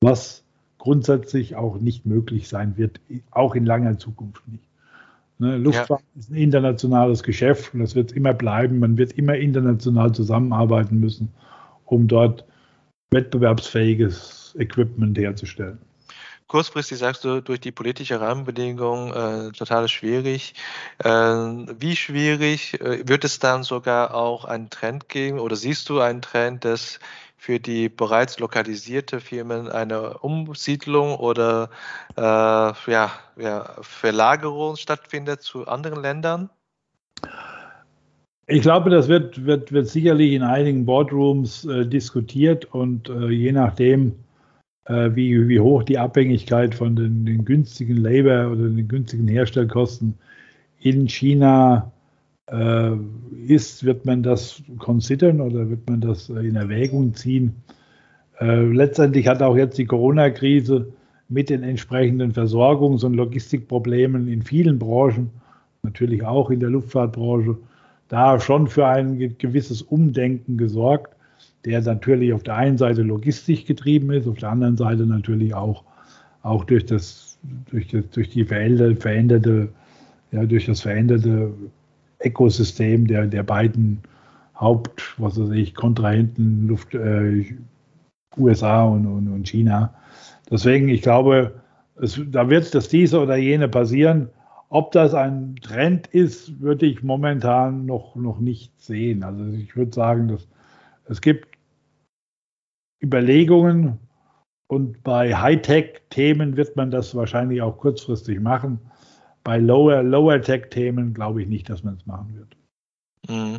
was 0.00 0.44
grundsätzlich 0.78 1.56
auch 1.56 1.80
nicht 1.80 2.06
möglich 2.06 2.48
sein 2.48 2.76
wird, 2.76 3.00
auch 3.30 3.54
in 3.54 3.64
langer 3.64 3.98
Zukunft 3.98 4.46
nicht. 4.48 4.67
Ne, 5.38 5.56
Luftfahrt 5.56 6.00
ja. 6.00 6.20
ist 6.20 6.30
ein 6.30 6.36
internationales 6.36 7.22
Geschäft 7.22 7.72
und 7.72 7.80
das 7.80 7.94
wird 7.94 8.12
immer 8.12 8.34
bleiben. 8.34 8.80
Man 8.80 8.98
wird 8.98 9.12
immer 9.12 9.36
international 9.36 10.12
zusammenarbeiten 10.12 10.98
müssen, 10.98 11.32
um 11.84 12.08
dort 12.08 12.44
wettbewerbsfähiges 13.10 14.56
Equipment 14.58 15.16
herzustellen. 15.16 15.78
Kurzfristig 16.48 16.96
sagst 16.96 17.24
du, 17.24 17.42
durch 17.42 17.60
die 17.60 17.72
politische 17.72 18.20
Rahmenbedingungen 18.20 19.12
äh, 19.12 19.52
total 19.52 19.86
schwierig. 19.86 20.54
Äh, 21.04 21.08
wie 21.08 21.94
schwierig 21.94 22.80
äh, 22.80 23.06
wird 23.06 23.24
es 23.24 23.38
dann 23.38 23.64
sogar 23.64 24.14
auch 24.14 24.46
einen 24.46 24.70
Trend 24.70 25.10
geben 25.10 25.40
oder 25.40 25.56
siehst 25.56 25.90
du 25.90 26.00
einen 26.00 26.22
Trend, 26.22 26.64
dass 26.64 27.00
für 27.38 27.60
die 27.60 27.88
bereits 27.88 28.40
lokalisierte 28.40 29.20
Firmen 29.20 29.68
eine 29.68 30.18
Umsiedlung 30.18 31.14
oder 31.14 31.70
äh, 32.16 32.20
ja, 32.20 33.12
ja, 33.36 33.76
Verlagerung 33.80 34.76
stattfindet 34.76 35.40
zu 35.42 35.66
anderen 35.66 36.02
Ländern? 36.02 36.50
Ich 38.48 38.62
glaube, 38.62 38.90
das 38.90 39.08
wird, 39.08 39.44
wird, 39.46 39.72
wird 39.72 39.86
sicherlich 39.86 40.32
in 40.32 40.42
einigen 40.42 40.84
Boardrooms 40.84 41.64
äh, 41.66 41.86
diskutiert 41.86 42.64
und 42.64 43.08
äh, 43.08 43.28
je 43.28 43.52
nachdem, 43.52 44.16
äh, 44.86 45.10
wie, 45.14 45.48
wie 45.48 45.60
hoch 45.60 45.84
die 45.84 45.98
Abhängigkeit 45.98 46.74
von 46.74 46.96
den, 46.96 47.24
den 47.24 47.44
günstigen 47.44 47.98
Labor 47.98 48.50
oder 48.50 48.68
den 48.68 48.88
günstigen 48.88 49.28
Herstellkosten 49.28 50.18
in 50.80 51.08
China 51.08 51.92
äh, 52.50 52.92
ist, 53.46 53.84
wird 53.84 54.04
man 54.06 54.22
das 54.22 54.62
considern 54.78 55.40
oder 55.40 55.68
wird 55.68 55.88
man 55.88 56.00
das 56.00 56.28
in 56.28 56.56
Erwägung 56.56 57.14
ziehen. 57.14 57.54
Äh, 58.40 58.62
letztendlich 58.66 59.26
hat 59.28 59.42
auch 59.42 59.56
jetzt 59.56 59.78
die 59.78 59.86
Corona-Krise 59.86 60.92
mit 61.28 61.50
den 61.50 61.62
entsprechenden 61.62 62.32
Versorgungs- 62.32 63.04
und 63.04 63.14
Logistikproblemen 63.14 64.28
in 64.28 64.42
vielen 64.42 64.78
Branchen, 64.78 65.30
natürlich 65.82 66.24
auch 66.24 66.50
in 66.50 66.60
der 66.60 66.70
Luftfahrtbranche, 66.70 67.56
da 68.08 68.40
schon 68.40 68.66
für 68.68 68.86
ein 68.86 69.36
gewisses 69.36 69.82
Umdenken 69.82 70.56
gesorgt, 70.56 71.14
der 71.64 71.82
natürlich 71.82 72.32
auf 72.32 72.42
der 72.42 72.56
einen 72.56 72.78
Seite 72.78 73.02
logistisch 73.02 73.66
getrieben 73.66 74.10
ist, 74.12 74.26
auf 74.26 74.38
der 74.38 74.50
anderen 74.50 74.76
Seite 74.76 75.04
natürlich 75.04 75.54
auch, 75.54 75.84
auch 76.42 76.64
durch, 76.64 76.86
das, 76.86 77.38
durch, 77.70 77.88
das, 77.88 78.08
durch 78.10 78.30
die 78.30 78.44
veränderte, 78.44 79.68
ja, 80.32 80.46
durch 80.46 80.66
das 80.66 80.80
veränderte 80.80 81.52
Ökosystem 82.24 83.06
der, 83.06 83.26
der 83.26 83.42
beiden 83.42 84.00
Haupt, 84.56 85.14
was 85.18 85.40
weiß 85.40 85.50
ich, 85.50 85.74
Kontrahenten, 85.74 86.66
Luft, 86.66 86.94
äh, 86.94 87.44
USA 88.36 88.84
und, 88.84 89.06
und, 89.06 89.28
und 89.28 89.48
China. 89.48 89.94
Deswegen, 90.50 90.88
ich 90.88 91.02
glaube, 91.02 91.60
es, 91.96 92.20
da 92.26 92.48
wird 92.50 92.74
das 92.74 92.88
diese 92.88 93.20
oder 93.20 93.36
jene 93.36 93.68
passieren. 93.68 94.30
Ob 94.70 94.92
das 94.92 95.14
ein 95.14 95.56
Trend 95.62 96.08
ist, 96.08 96.60
würde 96.60 96.86
ich 96.86 97.02
momentan 97.02 97.86
noch, 97.86 98.14
noch 98.16 98.38
nicht 98.38 98.78
sehen. 98.80 99.22
Also 99.22 99.44
ich 99.44 99.76
würde 99.76 99.92
sagen, 99.92 100.28
dass 100.28 100.46
es 101.06 101.20
gibt 101.20 101.48
Überlegungen 103.02 103.98
und 104.66 105.02
bei 105.02 105.34
Hightech-Themen 105.34 106.56
wird 106.56 106.76
man 106.76 106.90
das 106.90 107.14
wahrscheinlich 107.14 107.62
auch 107.62 107.78
kurzfristig 107.78 108.40
machen. 108.40 108.78
Bei 109.48 109.56
Lower, 109.56 110.02
Lower 110.02 110.42
Tech-Themen 110.42 111.14
glaube 111.14 111.40
ich 111.40 111.48
nicht, 111.48 111.70
dass 111.70 111.82
man 111.82 111.94
es 111.94 112.04
machen 112.04 112.36
wird. 112.36 112.54
Mhm. 113.30 113.56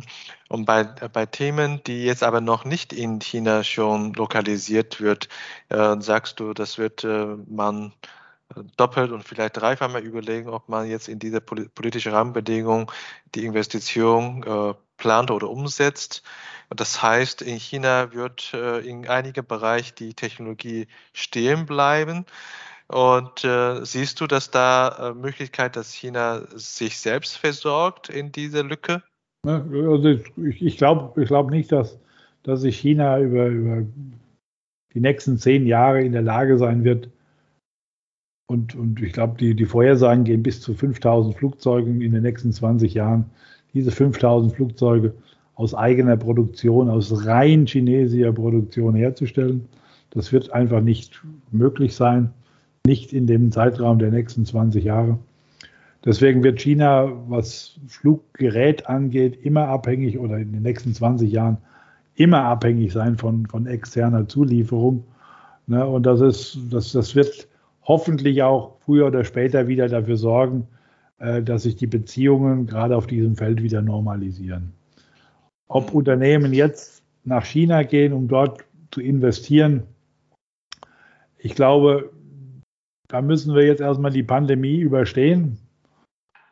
Und 0.48 0.64
bei, 0.64 0.84
bei 0.84 1.26
Themen, 1.26 1.82
die 1.84 2.04
jetzt 2.04 2.22
aber 2.22 2.40
noch 2.40 2.64
nicht 2.64 2.92
in 2.92 3.20
China 3.20 3.64
schon 3.64 4.12
lokalisiert 4.12 5.00
wird, 5.00 5.28
äh, 5.68 5.96
sagst 5.98 6.38
du, 6.38 6.54
das 6.54 6.78
wird 6.78 7.02
äh, 7.02 7.34
man 7.48 7.92
doppelt 8.76 9.10
und 9.10 9.24
vielleicht 9.24 9.56
dreifach 9.56 9.90
mal 9.90 10.04
überlegen, 10.04 10.48
ob 10.48 10.68
man 10.68 10.88
jetzt 10.88 11.08
in 11.08 11.18
dieser 11.18 11.40
politischen 11.40 12.12
Rahmenbedingung 12.12 12.92
die 13.34 13.44
Investition 13.44 14.44
äh, 14.44 14.74
plant 14.96 15.32
oder 15.32 15.50
umsetzt. 15.50 16.22
Das 16.68 17.02
heißt, 17.02 17.42
in 17.42 17.58
China 17.58 18.12
wird 18.12 18.54
äh, 18.54 18.78
in 18.78 19.08
einigen 19.08 19.44
Bereichen 19.44 19.96
die 19.98 20.14
Technologie 20.14 20.86
stehen 21.14 21.66
bleiben. 21.66 22.26
Und 22.90 23.44
äh, 23.44 23.84
siehst 23.84 24.20
du, 24.20 24.26
dass 24.26 24.50
da 24.50 25.10
äh, 25.10 25.14
Möglichkeit, 25.14 25.76
dass 25.76 25.92
China 25.92 26.42
sich 26.54 26.98
selbst 26.98 27.36
versorgt 27.36 28.08
in 28.08 28.32
dieser 28.32 28.64
Lücke? 28.64 29.02
Also 29.46 30.08
ich, 30.08 30.60
ich 30.60 30.76
glaube 30.76 31.22
ich 31.22 31.28
glaub 31.28 31.50
nicht, 31.50 31.70
dass, 31.70 31.98
dass 32.42 32.62
sich 32.62 32.78
China 32.78 33.20
über, 33.20 33.46
über 33.46 33.86
die 34.92 35.00
nächsten 35.00 35.38
zehn 35.38 35.66
Jahre 35.66 36.02
in 36.02 36.12
der 36.12 36.22
Lage 36.22 36.58
sein 36.58 36.82
wird, 36.84 37.08
und, 38.50 38.74
und 38.74 39.00
ich 39.00 39.12
glaube, 39.12 39.36
die, 39.38 39.54
die 39.54 39.64
Vorhersagen 39.64 40.24
gehen 40.24 40.42
bis 40.42 40.60
zu 40.60 40.74
5000 40.74 41.36
Flugzeugen 41.36 42.00
in 42.00 42.10
den 42.10 42.24
nächsten 42.24 42.52
20 42.52 42.94
Jahren. 42.94 43.26
Diese 43.74 43.92
5000 43.92 44.52
Flugzeuge 44.52 45.14
aus 45.54 45.72
eigener 45.72 46.16
Produktion, 46.16 46.90
aus 46.90 47.24
rein 47.26 47.66
chinesischer 47.66 48.32
Produktion 48.32 48.96
herzustellen. 48.96 49.68
Das 50.10 50.32
wird 50.32 50.50
einfach 50.50 50.80
nicht 50.80 51.22
möglich 51.52 51.94
sein, 51.94 52.32
nicht 52.86 53.12
in 53.12 53.26
dem 53.26 53.52
Zeitraum 53.52 53.98
der 53.98 54.10
nächsten 54.10 54.44
20 54.44 54.84
Jahre. 54.84 55.18
Deswegen 56.04 56.42
wird 56.42 56.60
China, 56.60 57.12
was 57.28 57.78
Fluggerät 57.86 58.86
angeht, 58.86 59.38
immer 59.44 59.68
abhängig 59.68 60.18
oder 60.18 60.38
in 60.38 60.52
den 60.52 60.62
nächsten 60.62 60.94
20 60.94 61.30
Jahren 61.30 61.58
immer 62.14 62.44
abhängig 62.44 62.92
sein 62.92 63.16
von, 63.16 63.46
von 63.46 63.66
externer 63.66 64.26
Zulieferung. 64.26 65.04
Ne, 65.66 65.86
und 65.86 66.04
das 66.04 66.20
ist, 66.20 66.58
das, 66.70 66.92
das 66.92 67.14
wird 67.14 67.46
hoffentlich 67.82 68.42
auch 68.42 68.76
früher 68.80 69.06
oder 69.06 69.24
später 69.24 69.68
wieder 69.68 69.88
dafür 69.88 70.16
sorgen, 70.16 70.66
äh, 71.18 71.42
dass 71.42 71.64
sich 71.64 71.76
die 71.76 71.86
Beziehungen 71.86 72.66
gerade 72.66 72.96
auf 72.96 73.06
diesem 73.06 73.36
Feld 73.36 73.62
wieder 73.62 73.82
normalisieren. 73.82 74.72
Ob 75.68 75.94
Unternehmen 75.94 76.52
jetzt 76.52 77.02
nach 77.24 77.44
China 77.44 77.82
gehen, 77.82 78.12
um 78.12 78.26
dort 78.26 78.64
zu 78.90 79.00
investieren, 79.00 79.84
ich 81.38 81.54
glaube, 81.54 82.10
da 83.10 83.20
müssen 83.20 83.54
wir 83.54 83.66
jetzt 83.66 83.80
erstmal 83.80 84.12
die 84.12 84.22
Pandemie 84.22 84.78
überstehen. 84.78 85.58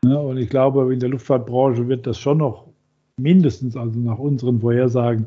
Und 0.02 0.36
ich 0.38 0.50
glaube, 0.50 0.92
in 0.92 1.00
der 1.00 1.08
Luftfahrtbranche 1.08 1.86
wird 1.88 2.06
das 2.06 2.18
schon 2.18 2.38
noch 2.38 2.68
mindestens, 3.16 3.76
also 3.76 3.98
nach 3.98 4.18
unseren 4.18 4.60
Vorhersagen, 4.60 5.26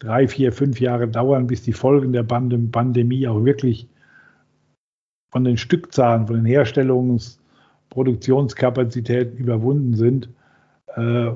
drei, 0.00 0.26
vier, 0.26 0.52
fünf 0.52 0.80
Jahre 0.80 1.06
dauern, 1.06 1.46
bis 1.46 1.62
die 1.62 1.72
Folgen 1.72 2.12
der 2.12 2.24
Pandemie 2.24 3.26
auch 3.28 3.44
wirklich 3.44 3.88
von 5.32 5.44
den 5.44 5.56
Stückzahlen, 5.56 6.26
von 6.26 6.36
den 6.36 6.46
Herstellungs-, 6.46 7.38
Produktionskapazitäten 7.90 9.36
überwunden 9.36 9.94
sind. 9.94 10.28
Äh, 10.96 11.30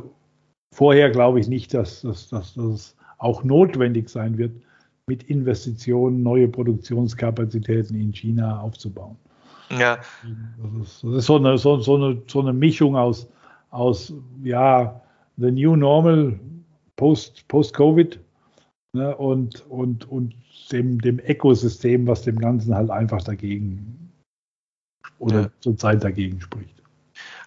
vorher 0.75 1.11
glaube 1.11 1.39
ich 1.39 1.49
nicht, 1.49 1.73
dass, 1.75 2.03
es 2.03 2.97
auch 3.19 3.45
notwendig 3.45 4.09
sein 4.09 4.39
wird, 4.39 4.53
mit 5.07 5.23
Investitionen 5.25 6.23
neue 6.23 6.49
Produktionskapazitäten 6.49 7.95
in 8.01 8.13
China 8.13 8.61
aufzubauen. 8.61 9.17
Ja. 9.71 9.99
Das 10.81 11.03
ist, 11.03 11.27
so, 11.27 11.37
eine, 11.37 11.59
so, 11.59 11.79
so, 11.81 11.97
eine, 11.97 12.23
so 12.27 12.41
eine 12.41 12.53
Mischung 12.53 12.97
aus, 12.97 13.29
aus 13.71 14.13
ja, 14.43 15.01
the 15.37 15.51
new 15.51 15.77
normal 15.77 16.39
post, 16.97 17.47
post-Covid 17.49 18.21
ne, 18.93 19.17
und, 19.17 19.65
und, 19.71 20.09
und 20.11 20.35
dem, 20.73 21.01
dem 21.01 21.19
Ökosystem, 21.21 22.07
was 22.07 22.23
dem 22.23 22.39
Ganzen 22.39 22.75
halt 22.75 22.91
einfach 22.91 23.23
dagegen 23.23 24.13
oder 25.19 25.43
ja. 25.43 25.51
zurzeit 25.61 26.03
dagegen 26.03 26.41
spricht. 26.41 26.83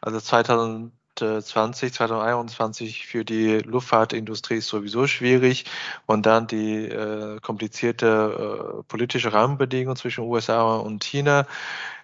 Also 0.02 0.20
2000 0.20 0.92
2020, 1.20 1.94
2021 1.94 3.08
für 3.08 3.24
die 3.24 3.60
Luftfahrtindustrie 3.60 4.58
ist 4.58 4.68
sowieso 4.68 5.08
schwierig 5.08 5.66
und 6.06 6.26
dann 6.26 6.48
die 6.48 6.86
äh, 6.86 7.40
komplizierte 7.42 8.80
äh, 8.80 8.84
politische 8.88 9.34
Rahmenbedingungen 9.34 9.96
zwischen 9.96 10.26
USA 10.26 10.78
und 10.78 11.04
China. 11.04 11.46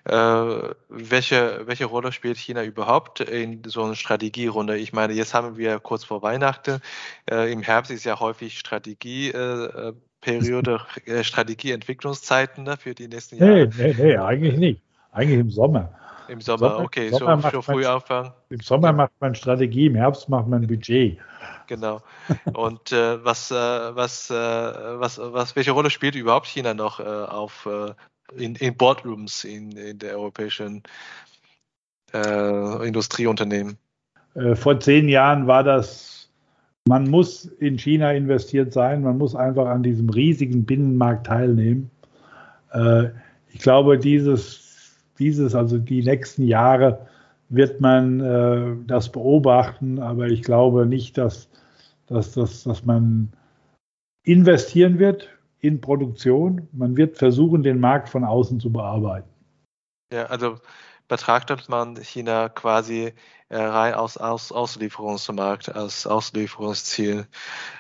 Äh, 0.06 0.76
welche, 0.90 1.62
welche 1.66 1.86
Rolle 1.86 2.12
spielt 2.12 2.38
China 2.38 2.64
überhaupt 2.64 3.22
in 3.22 3.64
so 3.66 3.84
einer 3.84 3.96
Strategierunde? 3.96 4.78
Ich 4.78 4.94
meine, 4.94 5.14
jetzt 5.14 5.34
haben 5.34 5.58
wir 5.58 5.80
kurz 5.80 6.04
vor 6.04 6.22
Weihnachten, 6.22 6.80
äh, 7.30 7.52
im 7.52 7.64
Herbst 7.64 7.90
ist 7.90 8.04
ja 8.04 8.20
häufig 8.20 8.60
Strategieperiode, 8.60 10.82
äh, 11.08 11.12
äh, 11.12 11.24
Strategieentwicklungszeiten 11.24 12.66
ne, 12.66 12.78
für 12.78 12.94
die 12.94 13.08
nächsten 13.08 13.38
Jahre. 13.38 13.68
Nee, 13.76 13.78
nee, 13.78 13.96
nee, 13.98 14.18
eigentlich 14.18 14.58
nicht. 14.58 14.84
Eigentlich 15.12 15.40
im 15.40 15.50
Sommer. 15.50 15.98
Im 16.28 16.42
Sommer, 16.42 16.70
Sommer 16.72 16.84
okay, 16.84 17.10
Sommer 17.10 17.42
schon, 17.42 17.52
schon 17.52 17.62
früh 17.62 17.84
man, 17.84 17.92
anfangen. 17.92 18.32
Im 18.50 18.60
Sommer 18.60 18.94
macht 18.94 19.14
man 19.20 19.36
Strategie, 19.36 19.88
im 19.88 19.96
Herbst 19.96 20.30
macht 20.30 20.48
man 20.48 20.66
Budget. 20.66 21.18
Genau. 21.68 22.02
Und 22.54 22.92
äh, 22.92 23.24
was, 23.24 23.52
äh, 23.52 23.56
was, 23.56 24.30
äh, 24.30 24.34
was, 24.34 25.20
was, 25.20 25.56
welche 25.56 25.72
Rolle 25.72 25.90
spielt 25.90 26.16
überhaupt 26.16 26.48
China 26.48 26.74
noch 26.74 27.00
auf 27.00 27.68
in, 28.36 28.56
in 28.56 28.76
Boardrooms 28.76 29.44
in, 29.44 29.72
in 29.74 30.00
der 30.00 30.18
europäischen 30.18 30.84
äh, 32.14 32.88
Industrieunternehmen? 32.88 33.78
Äh, 34.36 34.56
vor 34.56 34.80
zehn 34.80 35.10
Jahren 35.10 35.48
war 35.48 35.64
das, 35.64 36.30
man 36.88 37.10
muss 37.10 37.46
in 37.46 37.78
China 37.78 38.12
investiert 38.12 38.74
sein, 38.74 39.02
man 39.04 39.18
muss 39.18 39.36
einfach 39.36 39.68
an 39.68 39.84
diesem 39.84 40.10
riesigen 40.10 40.66
Binnenmarkt 40.66 41.28
teilnehmen. 41.28 41.90
Äh, 42.72 43.10
ich 43.52 43.60
glaube, 43.60 43.98
dieses, 43.98 44.65
dieses, 45.20 45.56
also 45.56 45.78
die 45.78 46.04
nächsten 46.04 46.44
Jahre 46.44 47.08
wird 47.50 47.80
man 47.82 48.20
äh, 48.20 48.76
das 48.88 49.12
beobachten, 49.12 50.00
aber 50.00 50.28
ich 50.28 50.42
glaube 50.42 50.86
nicht, 50.86 51.18
dass, 51.18 51.50
dass, 52.08 52.34
dass, 52.34 52.64
dass 52.64 52.86
man 52.86 53.32
investieren 54.24 55.00
wird 55.00 55.30
in 55.60 55.82
Produktion. 55.82 56.68
Man 56.72 56.98
wird 56.98 57.18
versuchen, 57.18 57.64
den 57.64 57.80
Markt 57.80 58.10
von 58.10 58.24
außen 58.24 58.60
zu 58.60 58.72
bearbeiten. 58.72 59.30
Ja, 60.12 60.26
also 60.26 60.58
betrachtet 61.08 61.70
man 61.70 61.96
China 61.98 62.50
quasi 62.50 63.14
rein 63.50 63.94
aus, 63.94 64.18
aus 64.18 64.52
Auslieferungsmarkt, 64.52 65.74
als 65.74 66.08
Auslieferungsziel. 66.08 67.28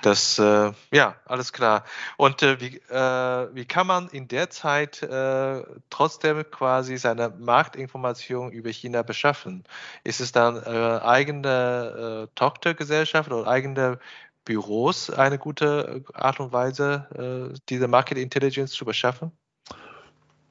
Das, 0.01 0.37
äh, 0.37 0.71
ja, 0.91 1.15
alles 1.25 1.53
klar. 1.53 1.83
Und 2.17 2.43
äh, 2.43 2.59
wie, 2.61 2.77
äh, 2.89 3.47
wie 3.53 3.65
kann 3.65 3.87
man 3.87 4.07
in 4.09 4.27
der 4.27 4.49
Zeit 4.49 5.01
äh, 5.01 5.63
trotzdem 5.89 6.43
quasi 6.51 6.97
seine 6.97 7.33
Marktinformation 7.39 8.51
über 8.51 8.69
China 8.69 9.01
beschaffen? 9.01 9.63
Ist 10.03 10.21
es 10.21 10.31
dann 10.31 10.57
äh, 10.57 10.99
eigene 11.03 12.29
Tochtergesellschaft 12.35 13.31
oder 13.31 13.47
eigene 13.47 13.99
Büros 14.45 15.09
eine 15.09 15.39
gute 15.39 16.03
Art 16.13 16.39
und 16.39 16.53
Weise, 16.53 17.51
äh, 17.51 17.57
diese 17.67 17.87
Market 17.87 18.19
Intelligence 18.19 18.71
zu 18.71 18.85
beschaffen? 18.85 19.31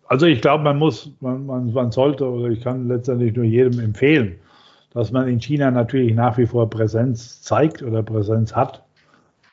Also 0.09 0.27
ich 0.27 0.43
glaube, 0.43 0.65
man 0.65 0.79
muss, 0.79 1.11
man, 1.21 1.47
man, 1.47 1.73
man 1.73 1.91
sollte 1.91 2.29
oder 2.29 2.51
ich 2.51 2.61
kann 2.61 2.89
letztendlich 2.89 3.35
nur 3.35 3.45
jedem 3.45 3.81
empfehlen, 3.81 4.39
dass 4.95 5.11
man 5.11 5.29
in 5.29 5.41
China 5.41 5.71
natürlich 5.71 6.15
nach 6.15 6.39
wie 6.39 6.47
vor 6.47 6.71
Präsenz 6.71 7.43
zeigt 7.43 7.83
oder 7.83 8.03
Präsenz 8.03 8.55
hat. 8.55 8.83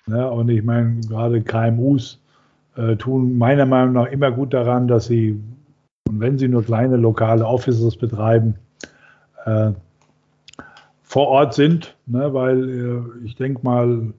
Ja, 0.07 0.27
und 0.27 0.49
ich 0.49 0.63
meine, 0.63 1.01
gerade 1.01 1.41
KMUs 1.41 2.21
äh, 2.75 2.95
tun 2.95 3.37
meiner 3.37 3.65
Meinung 3.65 3.93
nach 3.93 4.05
immer 4.05 4.31
gut 4.31 4.53
daran, 4.53 4.87
dass 4.87 5.07
sie, 5.07 5.41
und 6.07 6.19
wenn 6.19 6.37
sie 6.37 6.47
nur 6.47 6.63
kleine 6.63 6.95
lokale 6.95 7.45
Offices 7.45 7.97
betreiben, 7.97 8.55
äh, 9.45 9.71
vor 11.01 11.27
Ort 11.27 11.55
sind, 11.55 11.97
ne, 12.05 12.33
weil 12.33 12.69
äh, 12.69 13.25
ich 13.25 13.35
denke 13.35 13.63
mal, 13.63 14.13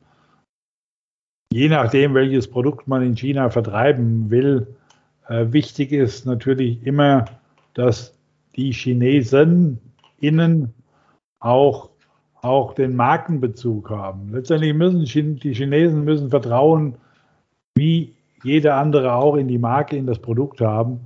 je 1.52 1.68
nachdem, 1.68 2.14
welches 2.14 2.48
Produkt 2.48 2.88
man 2.88 3.02
in 3.02 3.16
China 3.16 3.48
vertreiben 3.48 4.30
will, 4.30 4.66
äh, 5.28 5.46
wichtig 5.50 5.92
ist 5.92 6.26
natürlich 6.26 6.84
immer, 6.84 7.26
dass 7.74 8.14
die 8.56 8.72
Chinesen 8.72 9.78
innen 10.20 10.74
auch, 11.42 11.90
auch 12.40 12.74
den 12.74 12.96
Markenbezug 12.96 13.90
haben. 13.90 14.32
Letztendlich 14.32 14.74
müssen 14.74 15.04
die 15.38 15.54
Chinesen 15.54 16.04
müssen 16.04 16.30
Vertrauen, 16.30 16.96
wie 17.74 18.14
jeder 18.42 18.76
andere 18.76 19.14
auch, 19.14 19.36
in 19.36 19.48
die 19.48 19.58
Marke, 19.58 19.96
in 19.96 20.06
das 20.06 20.18
Produkt 20.18 20.60
haben. 20.60 21.00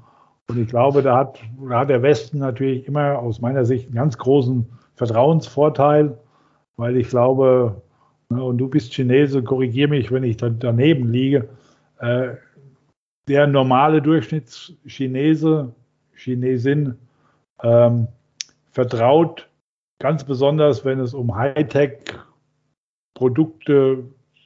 Und 0.48 0.58
ich 0.58 0.68
glaube, 0.68 1.02
da 1.02 1.16
hat, 1.16 1.40
da 1.68 1.80
hat 1.80 1.90
der 1.90 2.02
Westen 2.02 2.38
natürlich 2.38 2.86
immer 2.86 3.18
aus 3.18 3.40
meiner 3.40 3.64
Sicht 3.64 3.86
einen 3.86 3.96
ganz 3.96 4.16
großen 4.16 4.66
Vertrauensvorteil, 4.94 6.16
weil 6.76 6.96
ich 6.96 7.08
glaube, 7.08 7.82
Ne, 8.28 8.42
und 8.42 8.58
du 8.58 8.68
bist 8.68 8.92
Chinese, 8.92 9.42
korrigiere 9.42 9.88
mich, 9.88 10.10
wenn 10.10 10.24
ich 10.24 10.36
da 10.36 10.48
daneben 10.48 11.12
liege. 11.12 11.48
Äh, 12.00 12.34
der 13.28 13.46
normale 13.46 14.02
Durchschnittschinese, 14.02 15.72
Chinesin, 16.14 16.94
ähm, 17.62 18.08
vertraut 18.72 19.48
ganz 19.98 20.24
besonders, 20.24 20.84
wenn 20.84 21.00
es 21.00 21.14
um 21.14 21.34
Hightech-Produkte, 21.34 24.04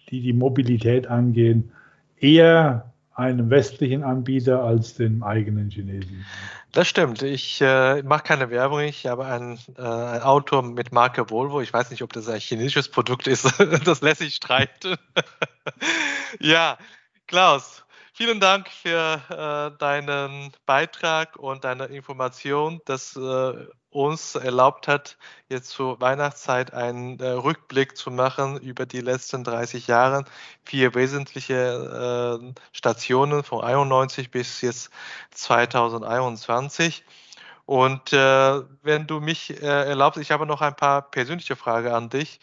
die 0.09 0.20
die 0.20 0.32
Mobilität 0.32 1.09
angehen, 1.09 1.72
eher 2.16 2.94
einem 3.14 3.51
westlichen 3.51 4.03
Anbieter 4.03 4.62
als 4.62 4.94
dem 4.94 5.22
eigenen 5.22 5.68
Chinesen. 5.70 6.24
Das 6.72 6.88
stimmt. 6.88 7.20
Ich 7.22 7.61
äh, 7.61 8.03
mache 8.03 8.22
keine 8.22 8.48
Werbung. 8.51 8.80
Ich 8.80 9.07
habe 9.07 9.26
ein, 9.26 9.59
äh, 9.76 9.82
ein, 9.82 10.22
Auto 10.22 10.62
mit 10.62 10.92
Marke 10.92 11.28
Volvo. 11.28 11.61
Ich 11.61 11.72
weiß 11.72 11.90
nicht, 11.90 12.03
ob 12.03 12.12
das 12.12 12.28
ein 12.28 12.40
chinesisches 12.40 12.88
Produkt 12.88 13.26
ist. 13.26 13.44
das 13.84 14.01
lässt 14.01 14.20
sich 14.20 14.36
streiten. 14.36 14.94
ja, 16.40 16.78
Klaus, 17.26 17.84
Vielen 18.20 18.38
Dank 18.38 18.68
für 18.68 19.22
äh, 19.30 19.78
deinen 19.78 20.53
Beitrag 20.66 21.36
und 21.36 21.64
deine 21.64 21.86
Information, 21.86 22.82
das 22.84 23.16
äh, 23.16 23.66
uns 23.91 24.36
erlaubt 24.36 24.86
hat, 24.88 25.16
jetzt 25.49 25.70
zur 25.70 26.01
Weihnachtszeit 26.01 26.72
einen 26.72 27.18
äh, 27.18 27.28
Rückblick 27.30 27.97
zu 27.97 28.11
machen 28.11 28.57
über 28.59 28.86
die 28.86 29.01
letzten 29.01 29.43
30 29.43 29.88
Jahre. 29.88 30.24
Vier 30.64 30.95
wesentliche 30.95 32.41
äh, 32.41 32.53
Stationen 32.72 33.43
von 33.43 33.64
91 33.64 34.30
bis 34.30 34.61
jetzt 34.61 34.91
2021. 35.32 37.05
Und 37.66 38.12
äh, 38.12 38.62
wenn 38.82 39.07
du 39.07 39.20
mich 39.20 39.61
äh, 39.61 39.66
erlaubst, 39.66 40.20
ich 40.20 40.30
habe 40.30 40.47
noch 40.47 40.61
ein 40.61 40.76
paar 40.76 41.11
persönliche 41.11 41.57
Fragen 41.57 41.88
an 41.88 42.09
dich. 42.09 42.41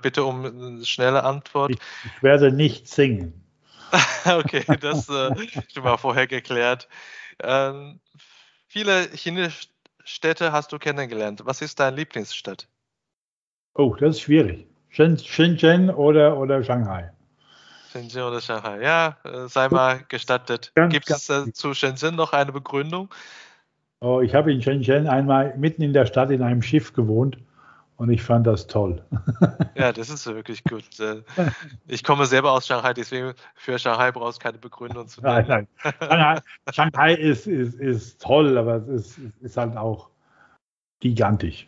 bitte 0.00 0.24
um 0.24 0.44
eine 0.44 0.84
schnelle 0.86 1.24
Antwort. 1.24 1.70
Ich, 1.70 1.78
ich 2.04 2.22
werde 2.22 2.50
nicht 2.50 2.88
singen. 2.88 3.44
okay, 4.24 4.64
das 4.80 5.08
äh, 5.08 5.30
schon 5.72 5.84
mal 5.84 5.96
vorher 5.96 6.26
geklärt. 6.26 6.88
Ähm, 7.42 8.00
viele 8.66 9.08
chinesische 9.12 9.68
Städte 10.04 10.52
hast 10.52 10.72
du 10.72 10.78
kennengelernt. 10.78 11.42
Was 11.44 11.62
ist 11.62 11.80
deine 11.80 11.96
Lieblingsstadt? 11.96 12.68
Oh, 13.74 13.96
das 13.98 14.16
ist 14.16 14.22
schwierig. 14.22 14.66
Shenzhen 14.90 15.90
oder, 15.90 16.38
oder 16.38 16.62
Shanghai? 16.62 17.10
Shenzhen 17.90 18.22
oder 18.22 18.40
Shanghai. 18.40 18.80
Ja, 18.82 19.16
äh, 19.24 19.48
sei 19.48 19.68
mal 19.68 20.04
gestattet. 20.08 20.72
Gibt 20.90 21.10
es 21.10 21.28
äh, 21.30 21.52
zu 21.52 21.74
Shenzhen 21.74 22.14
noch 22.14 22.32
eine 22.32 22.52
Begründung? 22.52 23.12
Oh, 24.00 24.20
ich 24.20 24.34
habe 24.34 24.52
in 24.52 24.62
Shenzhen 24.62 25.08
einmal 25.08 25.56
mitten 25.56 25.82
in 25.82 25.92
der 25.92 26.06
Stadt 26.06 26.30
in 26.30 26.42
einem 26.42 26.62
Schiff 26.62 26.92
gewohnt 26.92 27.38
und 27.96 28.10
ich 28.10 28.22
fand 28.22 28.46
das 28.46 28.66
toll. 28.66 29.02
Ja, 29.76 29.92
das 29.92 30.08
ist 30.08 30.24
wirklich 30.26 30.62
gut. 30.62 30.84
Äh, 31.00 31.22
ich 31.88 32.04
komme 32.04 32.26
selber 32.26 32.52
aus 32.52 32.66
Shanghai, 32.66 32.94
deswegen 32.94 33.34
für 33.56 33.76
Shanghai 33.76 34.12
brauchst 34.12 34.38
du 34.38 34.44
keine 34.44 34.58
Begründung 34.58 35.08
zu 35.08 35.20
nennen. 35.20 35.46
Nein, 35.48 35.66
nein. 35.82 35.98
Shanghai, 36.08 36.40
Shanghai 36.72 37.14
ist, 37.14 37.48
ist, 37.48 37.74
ist 37.74 38.22
toll, 38.22 38.56
aber 38.56 38.76
es 38.76 38.86
ist, 38.86 39.18
ist 39.40 39.56
halt 39.56 39.76
auch 39.76 40.10
gigantisch. 41.00 41.66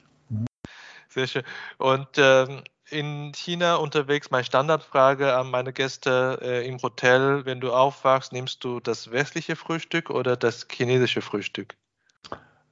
Sehr 1.09 1.27
schön. 1.27 1.43
Und 1.79 2.09
ähm, 2.16 2.62
in 2.91 3.33
China 3.35 3.77
unterwegs, 3.77 4.31
meine 4.31 4.45
Standardfrage 4.45 5.35
an 5.35 5.51
meine 5.51 5.72
Gäste 5.72 6.39
äh, 6.43 6.68
im 6.68 6.81
Hotel, 6.81 7.45
wenn 7.45 7.61
du 7.61 7.72
aufwachst, 7.72 8.33
nimmst 8.33 8.62
du 8.62 8.79
das 8.81 9.11
westliche 9.11 9.57
Frühstück 9.57 10.11
oder 10.11 10.37
das 10.37 10.66
chinesische 10.70 11.22
Frühstück? 11.22 11.74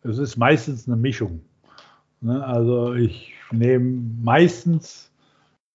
Es 0.03 0.19
ist 0.19 0.37
meistens 0.37 0.87
eine 0.87 0.97
Mischung. 0.97 1.45
Ne? 2.25 2.45
Also 2.45 2.95
ich 2.95 3.35
nehme 3.53 4.03
meistens 4.23 5.11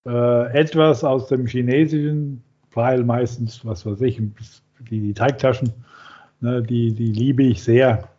äh, 0.06 0.52
etwas 0.52 1.04
aus 1.04 1.28
dem 1.28 1.46
Chinesischen, 1.46 2.44
weil 2.74 3.04
meistens, 3.04 3.64
was 3.66 3.86
weiß 3.86 4.02
ich, 4.02 4.22
die, 4.90 5.00
die 5.00 5.14
Teigtaschen, 5.14 5.72
ne, 6.42 6.62
die, 6.64 6.92
die 6.94 7.12
liebe 7.12 7.44
ich 7.44 7.64
sehr. 7.64 8.10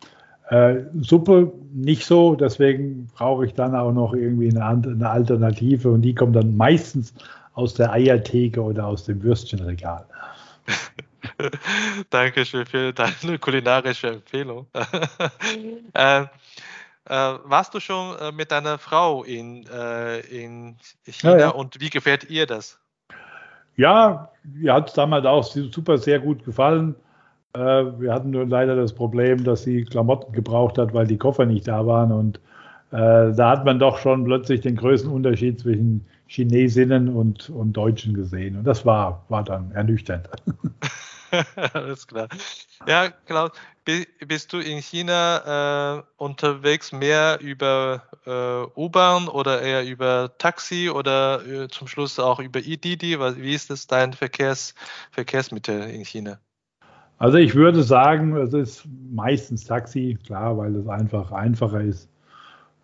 Äh, 0.48 0.82
Suppe 1.00 1.52
nicht 1.72 2.04
so, 2.04 2.34
deswegen 2.34 3.08
brauche 3.14 3.46
ich 3.46 3.54
dann 3.54 3.74
auch 3.74 3.92
noch 3.92 4.14
irgendwie 4.14 4.50
eine, 4.50 4.64
eine 4.64 5.10
Alternative 5.10 5.90
und 5.90 6.02
die 6.02 6.14
kommt 6.14 6.36
dann 6.36 6.56
meistens 6.56 7.14
aus 7.54 7.74
der 7.74 7.92
Eiertheke 7.92 8.62
oder 8.62 8.86
aus 8.86 9.04
dem 9.04 9.22
Würstchenregal. 9.22 10.04
Dankeschön 12.10 12.66
für 12.66 12.92
deine 12.92 13.38
kulinarische 13.38 14.08
Empfehlung. 14.08 14.66
äh, 15.94 16.26
Äh, 17.06 17.14
warst 17.44 17.74
du 17.74 17.80
schon 17.80 18.16
äh, 18.18 18.32
mit 18.32 18.50
deiner 18.50 18.78
Frau 18.78 19.24
in, 19.24 19.66
äh, 19.66 20.20
in 20.20 20.76
China 21.06 21.32
ja, 21.32 21.38
ja. 21.38 21.48
und 21.50 21.80
wie 21.80 21.90
gefällt 21.90 22.28
ihr 22.28 22.46
das? 22.46 22.78
Ja, 23.76 24.30
mir 24.44 24.74
hat 24.74 24.88
es 24.88 24.94
damals 24.94 25.24
auch 25.24 25.42
super 25.42 25.96
sehr 25.96 26.20
gut 26.20 26.44
gefallen. 26.44 26.94
Äh, 27.54 27.58
wir 27.58 28.12
hatten 28.12 28.30
nur 28.30 28.46
leider 28.46 28.76
das 28.76 28.92
Problem, 28.92 29.42
dass 29.44 29.62
sie 29.62 29.84
Klamotten 29.84 30.32
gebraucht 30.32 30.78
hat, 30.78 30.92
weil 30.92 31.06
die 31.06 31.18
Koffer 31.18 31.46
nicht 31.46 31.66
da 31.66 31.86
waren. 31.86 32.12
Und 32.12 32.36
äh, 32.92 33.32
da 33.32 33.50
hat 33.50 33.64
man 33.64 33.78
doch 33.78 33.98
schon 33.98 34.24
plötzlich 34.24 34.60
den 34.60 34.76
größten 34.76 35.10
Unterschied 35.10 35.60
zwischen 35.60 36.06
Chinesinnen 36.30 37.08
und, 37.08 37.50
und 37.50 37.72
Deutschen 37.72 38.14
gesehen. 38.14 38.56
Und 38.56 38.62
das 38.62 38.86
war, 38.86 39.24
war 39.28 39.42
dann 39.42 39.72
ernüchternd. 39.72 40.28
Alles 41.72 42.06
klar. 42.06 42.28
Ja, 42.86 43.10
Klaus, 43.10 43.50
bist 43.84 44.52
du 44.52 44.58
in 44.58 44.78
China 44.78 45.98
äh, 45.98 46.02
unterwegs 46.18 46.92
mehr 46.92 47.40
über 47.40 48.04
äh, 48.24 48.80
U-Bahn 48.80 49.26
oder 49.26 49.60
eher 49.60 49.84
über 49.84 50.30
Taxi 50.38 50.88
oder 50.88 51.44
äh, 51.44 51.68
zum 51.68 51.88
Schluss 51.88 52.20
auch 52.20 52.38
über 52.38 52.60
IDD? 52.60 53.18
Wie 53.18 53.52
ist 53.52 53.70
das 53.70 53.88
dein 53.88 54.12
Verkehrs, 54.12 54.76
Verkehrsmittel 55.10 55.90
in 55.90 56.04
China? 56.04 56.38
Also 57.18 57.38
ich 57.38 57.56
würde 57.56 57.82
sagen, 57.82 58.36
es 58.36 58.54
ist 58.54 58.88
meistens 59.10 59.64
Taxi, 59.64 60.16
klar, 60.24 60.56
weil 60.56 60.76
es 60.76 60.86
einfach 60.86 61.32
einfacher 61.32 61.80
ist. 61.80 62.08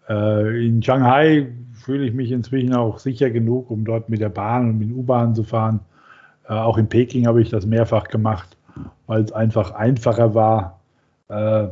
Äh, 0.08 0.66
in 0.66 0.82
Shanghai 0.82 1.52
fühle 1.72 2.04
ich 2.04 2.14
mich 2.14 2.32
inzwischen 2.32 2.74
auch 2.74 2.98
sicher 2.98 3.30
genug, 3.30 3.70
um 3.70 3.84
dort 3.84 4.08
mit 4.08 4.20
der 4.20 4.28
Bahn 4.28 4.70
und 4.70 4.78
mit 4.78 4.90
U-Bahn 4.90 5.34
zu 5.34 5.44
fahren. 5.44 5.80
Äh, 6.48 6.54
auch 6.54 6.78
in 6.78 6.88
Peking 6.88 7.26
habe 7.26 7.42
ich 7.42 7.50
das 7.50 7.66
mehrfach 7.66 8.08
gemacht, 8.08 8.56
weil 9.06 9.22
es 9.22 9.32
einfach 9.32 9.72
einfacher 9.72 10.34
war. 10.34 10.80
Äh, 11.28 11.68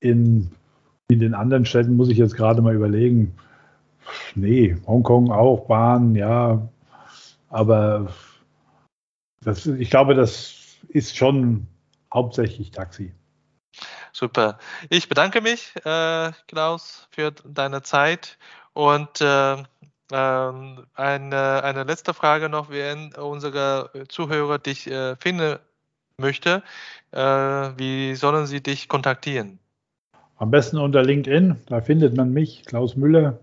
in, 0.00 0.50
in 1.08 1.20
den 1.20 1.34
anderen 1.34 1.64
Städten 1.64 1.96
muss 1.96 2.08
ich 2.08 2.18
jetzt 2.18 2.36
gerade 2.36 2.62
mal 2.62 2.74
überlegen. 2.74 3.34
Nee, 4.34 4.76
Hongkong 4.86 5.30
auch, 5.30 5.66
Bahn, 5.66 6.14
ja. 6.14 6.68
Aber 7.48 8.08
das, 9.44 9.66
ich 9.66 9.90
glaube, 9.90 10.14
das 10.14 10.78
ist 10.88 11.16
schon 11.16 11.66
hauptsächlich 12.12 12.70
Taxi. 12.70 13.12
Super. 14.22 14.56
Ich 14.88 15.08
bedanke 15.08 15.40
mich, 15.40 15.74
äh, 15.84 16.30
Klaus, 16.46 17.08
für 17.10 17.32
deine 17.44 17.82
Zeit 17.82 18.38
und 18.72 19.20
äh, 19.20 19.56
ähm, 20.12 20.86
eine, 20.94 21.64
eine 21.64 21.82
letzte 21.82 22.14
Frage 22.14 22.48
noch, 22.48 22.70
wenn 22.70 23.12
unsere 23.16 23.90
Zuhörer 24.06 24.60
dich 24.60 24.88
äh, 24.88 25.16
finden 25.16 25.58
möchte, 26.18 26.62
äh, 27.10 27.18
wie 27.18 28.14
sollen 28.14 28.46
sie 28.46 28.62
dich 28.62 28.88
kontaktieren? 28.88 29.58
Am 30.36 30.52
besten 30.52 30.78
unter 30.78 31.02
LinkedIn, 31.02 31.56
da 31.66 31.80
findet 31.80 32.16
man 32.16 32.32
mich, 32.32 32.62
Klaus 32.64 32.94
Müller, 32.94 33.40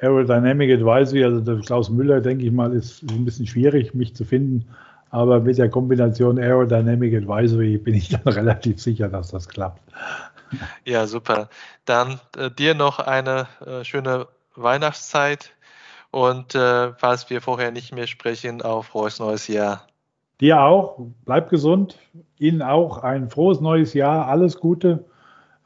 Aerodynamic 0.00 0.80
Advisory. 0.80 1.24
Also 1.24 1.58
Klaus 1.58 1.90
Müller, 1.90 2.22
denke 2.22 2.46
ich 2.46 2.52
mal, 2.52 2.72
ist 2.72 3.02
ein 3.02 3.26
bisschen 3.26 3.46
schwierig, 3.46 3.92
mich 3.92 4.16
zu 4.16 4.24
finden. 4.24 4.66
Aber 5.10 5.40
mit 5.40 5.58
der 5.58 5.68
Kombination 5.68 6.38
Aerodynamic 6.38 7.14
Advisory 7.14 7.78
bin 7.78 7.94
ich 7.94 8.08
dann 8.10 8.32
relativ 8.32 8.80
sicher, 8.80 9.08
dass 9.08 9.30
das 9.30 9.48
klappt. 9.48 9.80
Ja, 10.84 11.06
super. 11.06 11.48
Dann 11.84 12.20
äh, 12.36 12.50
dir 12.50 12.74
noch 12.74 12.98
eine 12.98 13.46
äh, 13.64 13.84
schöne 13.84 14.26
Weihnachtszeit 14.56 15.52
und 16.10 16.54
äh, 16.54 16.92
falls 16.94 17.30
wir 17.30 17.40
vorher 17.40 17.70
nicht 17.70 17.94
mehr 17.94 18.06
sprechen, 18.06 18.62
auf 18.62 18.86
frohes 18.86 19.18
neues 19.20 19.46
Jahr. 19.46 19.86
Dir 20.40 20.60
auch. 20.62 20.98
Bleib 21.24 21.50
gesund. 21.50 21.98
Ihnen 22.38 22.62
auch 22.62 22.98
ein 22.98 23.28
frohes 23.30 23.60
neues 23.60 23.94
Jahr. 23.94 24.26
Alles 24.26 24.58
Gute. 24.58 25.04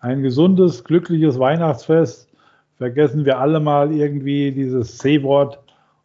Ein 0.01 0.23
gesundes, 0.23 0.85
glückliches 0.85 1.39
Weihnachtsfest. 1.39 2.29
Vergessen 2.77 3.25
wir 3.25 3.39
alle 3.39 3.61
mal 3.61 3.93
irgendwie 3.93 4.53
dieses 4.53 4.99
C-Wort 4.99 5.64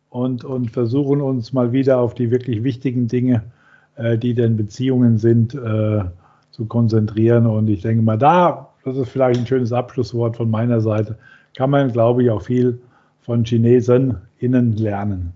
und, 0.10 0.44
und 0.44 0.72
versuchen 0.72 1.22
uns 1.22 1.54
mal 1.54 1.72
wieder 1.72 2.00
auf 2.00 2.16
die 2.16 2.32
wirklich 2.32 2.64
wichtigen 2.64 3.08
Dinge, 3.08 3.44
äh, 3.96 4.18
die 4.18 4.34
denn 4.34 4.58
Beziehungen 4.58 5.18
sind, 5.18 5.54
äh, 5.54 6.04
zu 6.52 6.66
konzentrieren. 6.66 7.46
Und 7.46 7.68
ich 7.68 7.82
denke 7.82 8.02
mal, 8.02 8.18
da, 8.18 8.70
das 8.84 8.98
ist 8.98 9.10
vielleicht 9.10 9.40
ein 9.40 9.48
schönes 9.48 9.72
Abschlusswort 9.72 10.38
von 10.38 10.50
meiner 10.50 10.82
Seite, 10.82 11.18
kann 11.56 11.70
man, 11.70 11.92
glaube 11.92 12.24
ich, 12.24 12.30
auch 12.30 12.42
viel 12.42 12.80
von 13.22 13.44
Chinesen 13.44 14.18
innen 14.40 14.76
lernen. 14.78 15.34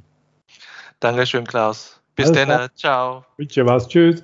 Dankeschön, 1.00 1.46
Klaus. 1.46 2.00
Bis 2.16 2.32
dann. 2.32 2.70
Ciao. 2.76 3.26
Bitte 3.38 3.66
was. 3.66 3.88
Tschüss. 3.88 4.24